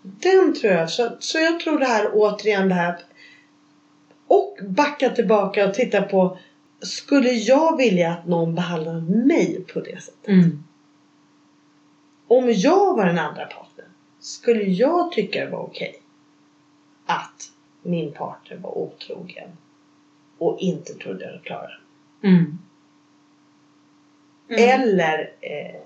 [0.02, 0.90] den tror jag.
[0.90, 2.98] Så, så jag tror det här återigen det här
[4.26, 6.38] och backa tillbaka och titta på
[6.80, 10.28] skulle jag vilja att någon behandlar mig på det sättet?
[10.28, 10.64] Mm.
[12.26, 13.90] Om jag var den andra partnern,
[14.20, 16.02] skulle jag tycka det var okej
[17.06, 17.52] att
[17.82, 19.48] min partner var otrogen
[20.38, 21.74] och inte trodde jag klarade?
[22.22, 22.58] Mm.
[24.48, 24.80] Mm.
[24.80, 25.80] Eller eh,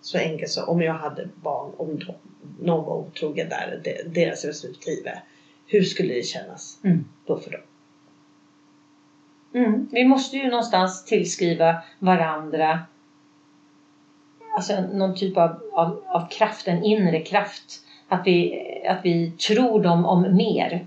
[0.00, 2.14] så enkelt som om jag hade barn, om de,
[2.64, 5.22] någon var otrogen där, de, deras respektive.
[5.66, 7.04] Hur skulle det kännas Mm.
[7.26, 7.60] då för dem?
[9.54, 9.88] Mm.
[9.92, 12.86] Vi måste ju någonstans tillskriva varandra
[14.56, 17.82] alltså någon typ av, av, av kraft, en inre kraft.
[18.08, 20.86] Att vi, att vi tror dem om mer.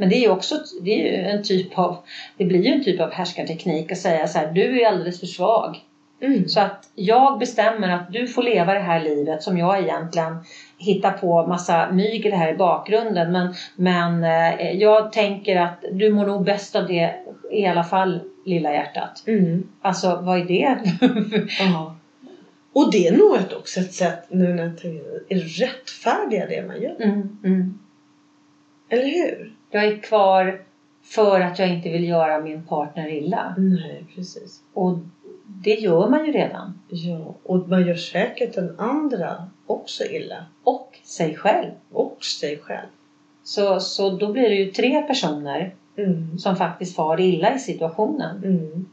[0.00, 1.96] Men det är ju också det är ju en typ av,
[2.36, 5.26] det blir ju en typ av härskarteknik att säga så här, du är alldeles för
[5.26, 5.76] svag.
[6.20, 6.48] Mm.
[6.48, 10.36] Så att jag bestämmer att du får leva det här livet som jag egentligen
[10.78, 13.32] hittar på massa mygel här i bakgrunden.
[13.32, 17.14] Men, men eh, jag tänker att du mår nog bäst av det
[17.50, 19.22] i alla fall, lilla hjärtat.
[19.26, 19.68] Mm.
[19.82, 20.78] Alltså, vad är det?
[22.72, 26.82] Och det är nog också ett sätt nu när jag tänker är rättfärdiga det man
[26.82, 26.96] gör.
[27.00, 27.78] mm, mm.
[28.88, 29.59] Eller hur?
[29.70, 30.62] Jag är kvar
[31.02, 33.54] för att jag inte vill göra min partner illa.
[33.58, 34.62] Nej, precis.
[34.74, 34.98] Och
[35.46, 36.80] det gör man ju redan.
[36.88, 40.44] Ja, och man gör säkert den andra också illa.
[40.64, 41.70] Och sig själv.
[41.92, 42.88] Och sig själv.
[43.42, 46.38] Så, så då blir det ju tre personer Mm.
[46.38, 48.44] som faktiskt far illa i situationen.
[48.44, 48.86] Mm.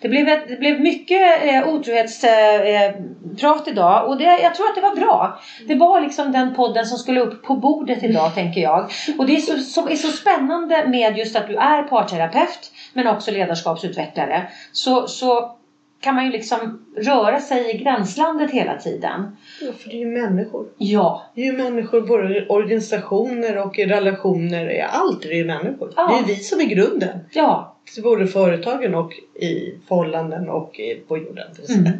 [0.00, 4.74] Det blev, ett, det blev mycket eh, otrohetsprat eh, idag och det, jag tror att
[4.74, 5.40] det var bra.
[5.68, 8.90] Det var liksom den podden som skulle upp på bordet idag tänker jag.
[9.18, 13.06] Och det är så, som är så spännande med just att du är parterapeut men
[13.06, 14.48] också ledarskapsutvecklare.
[14.72, 15.56] Så, så
[16.00, 19.36] kan man ju liksom röra sig i gränslandet hela tiden.
[19.60, 20.66] Ja, för det är ju människor.
[20.78, 24.88] Ja, Det är ju människor både organisationer och relationer.
[24.90, 25.92] Allt är ju människor.
[25.96, 26.08] Ja.
[26.08, 27.18] Det är ju vi som är grunden.
[27.32, 27.73] ja.
[27.94, 31.46] Till både företagen och i förhållanden och i, på jorden.
[31.68, 31.92] Mm.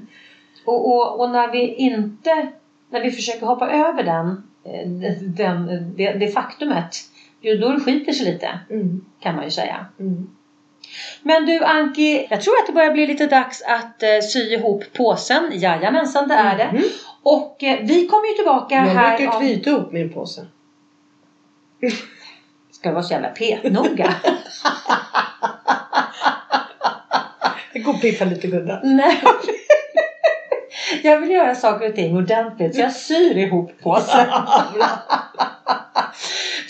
[0.65, 2.49] Och, och, och när vi inte,
[2.91, 4.29] när vi försöker hoppa över den,
[4.65, 5.67] eh, den,
[5.97, 6.97] det, det faktumet,
[7.43, 9.05] då det skiter sig lite Mm.
[9.21, 9.87] kan man ju säga.
[10.01, 10.31] Mm.
[11.23, 14.85] Men du Anki, jag tror att det börjar bli lite dags att eh, sy ihop
[14.93, 15.51] påsen.
[15.53, 16.71] Jajamensan, det är det.
[16.73, 16.83] Mhm.
[17.23, 19.41] Och eh, vi kommer ju tillbaka Jag här brukar om...
[19.41, 20.47] knyta ihop min påse.
[22.71, 24.15] Ska du vara så jävla petnoga?
[27.85, 28.81] Går och piffar lite gudda.
[28.85, 29.23] Nej.
[31.03, 34.27] Jag vill göra saker och ting ordentligt så jag syr ihop påsen.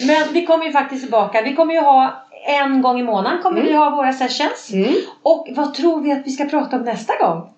[0.07, 1.43] Men vi kommer ju faktiskt tillbaka.
[1.43, 4.71] Vi kommer ju ha en gång i månaden kommer vi ha våra sessions.
[4.73, 4.95] Mm.
[5.23, 7.51] Och vad tror vi att vi ska prata om nästa gång?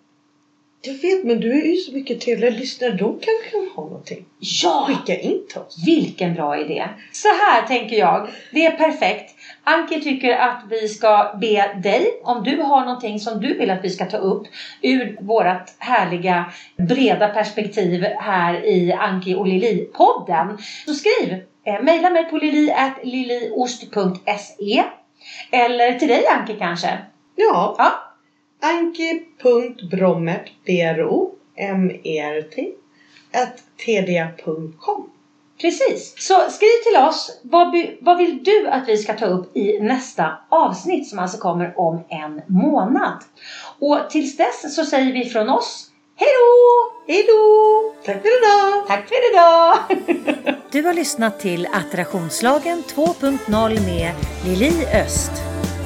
[0.82, 2.90] Jag vet men du är ju så mycket trevligare lyssnare.
[2.90, 4.24] De kanske kan ha någonting.
[4.38, 4.88] Ja!
[4.88, 5.82] Skicka in till oss.
[5.86, 6.88] Vilken bra idé!
[7.12, 8.28] Så här tänker jag.
[8.52, 9.35] Det är perfekt.
[9.68, 13.84] Anki tycker att vi ska be dig, om du har någonting som du vill att
[13.84, 14.46] vi ska ta upp
[14.82, 20.58] ur vårt härliga breda perspektiv här i Anki och Lili-podden.
[20.86, 21.42] Så skriv!
[21.64, 24.84] Eh, Maila mig på lili.liliost.se
[25.52, 26.98] Eller till dig Anki kanske?
[27.36, 27.74] Ja.
[27.78, 27.92] Ja.
[28.62, 32.68] Anki.brommert, B-R-O-M-E-R-T,
[33.32, 35.10] at td.com.
[35.60, 36.14] Precis.
[36.18, 37.40] Så skriv till oss.
[37.42, 41.80] Vad, vad vill du att vi ska ta upp i nästa avsnitt som alltså kommer
[41.80, 43.24] om en månad?
[43.78, 47.12] Och tills dess så säger vi från oss Hej då!
[47.12, 47.94] Hej då!
[48.04, 48.86] Tack för idag!
[48.86, 50.56] Tack för idag!
[50.70, 55.32] Du har lyssnat till Attraktionslagen 2.0 med Lili Öst.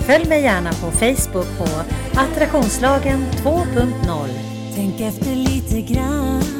[0.07, 1.65] Följ mig gärna på Facebook på
[2.21, 4.29] Attraktionslagen 2.0.
[4.75, 6.60] Tänk efter lite grann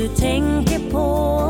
[0.00, 1.49] du tänker på.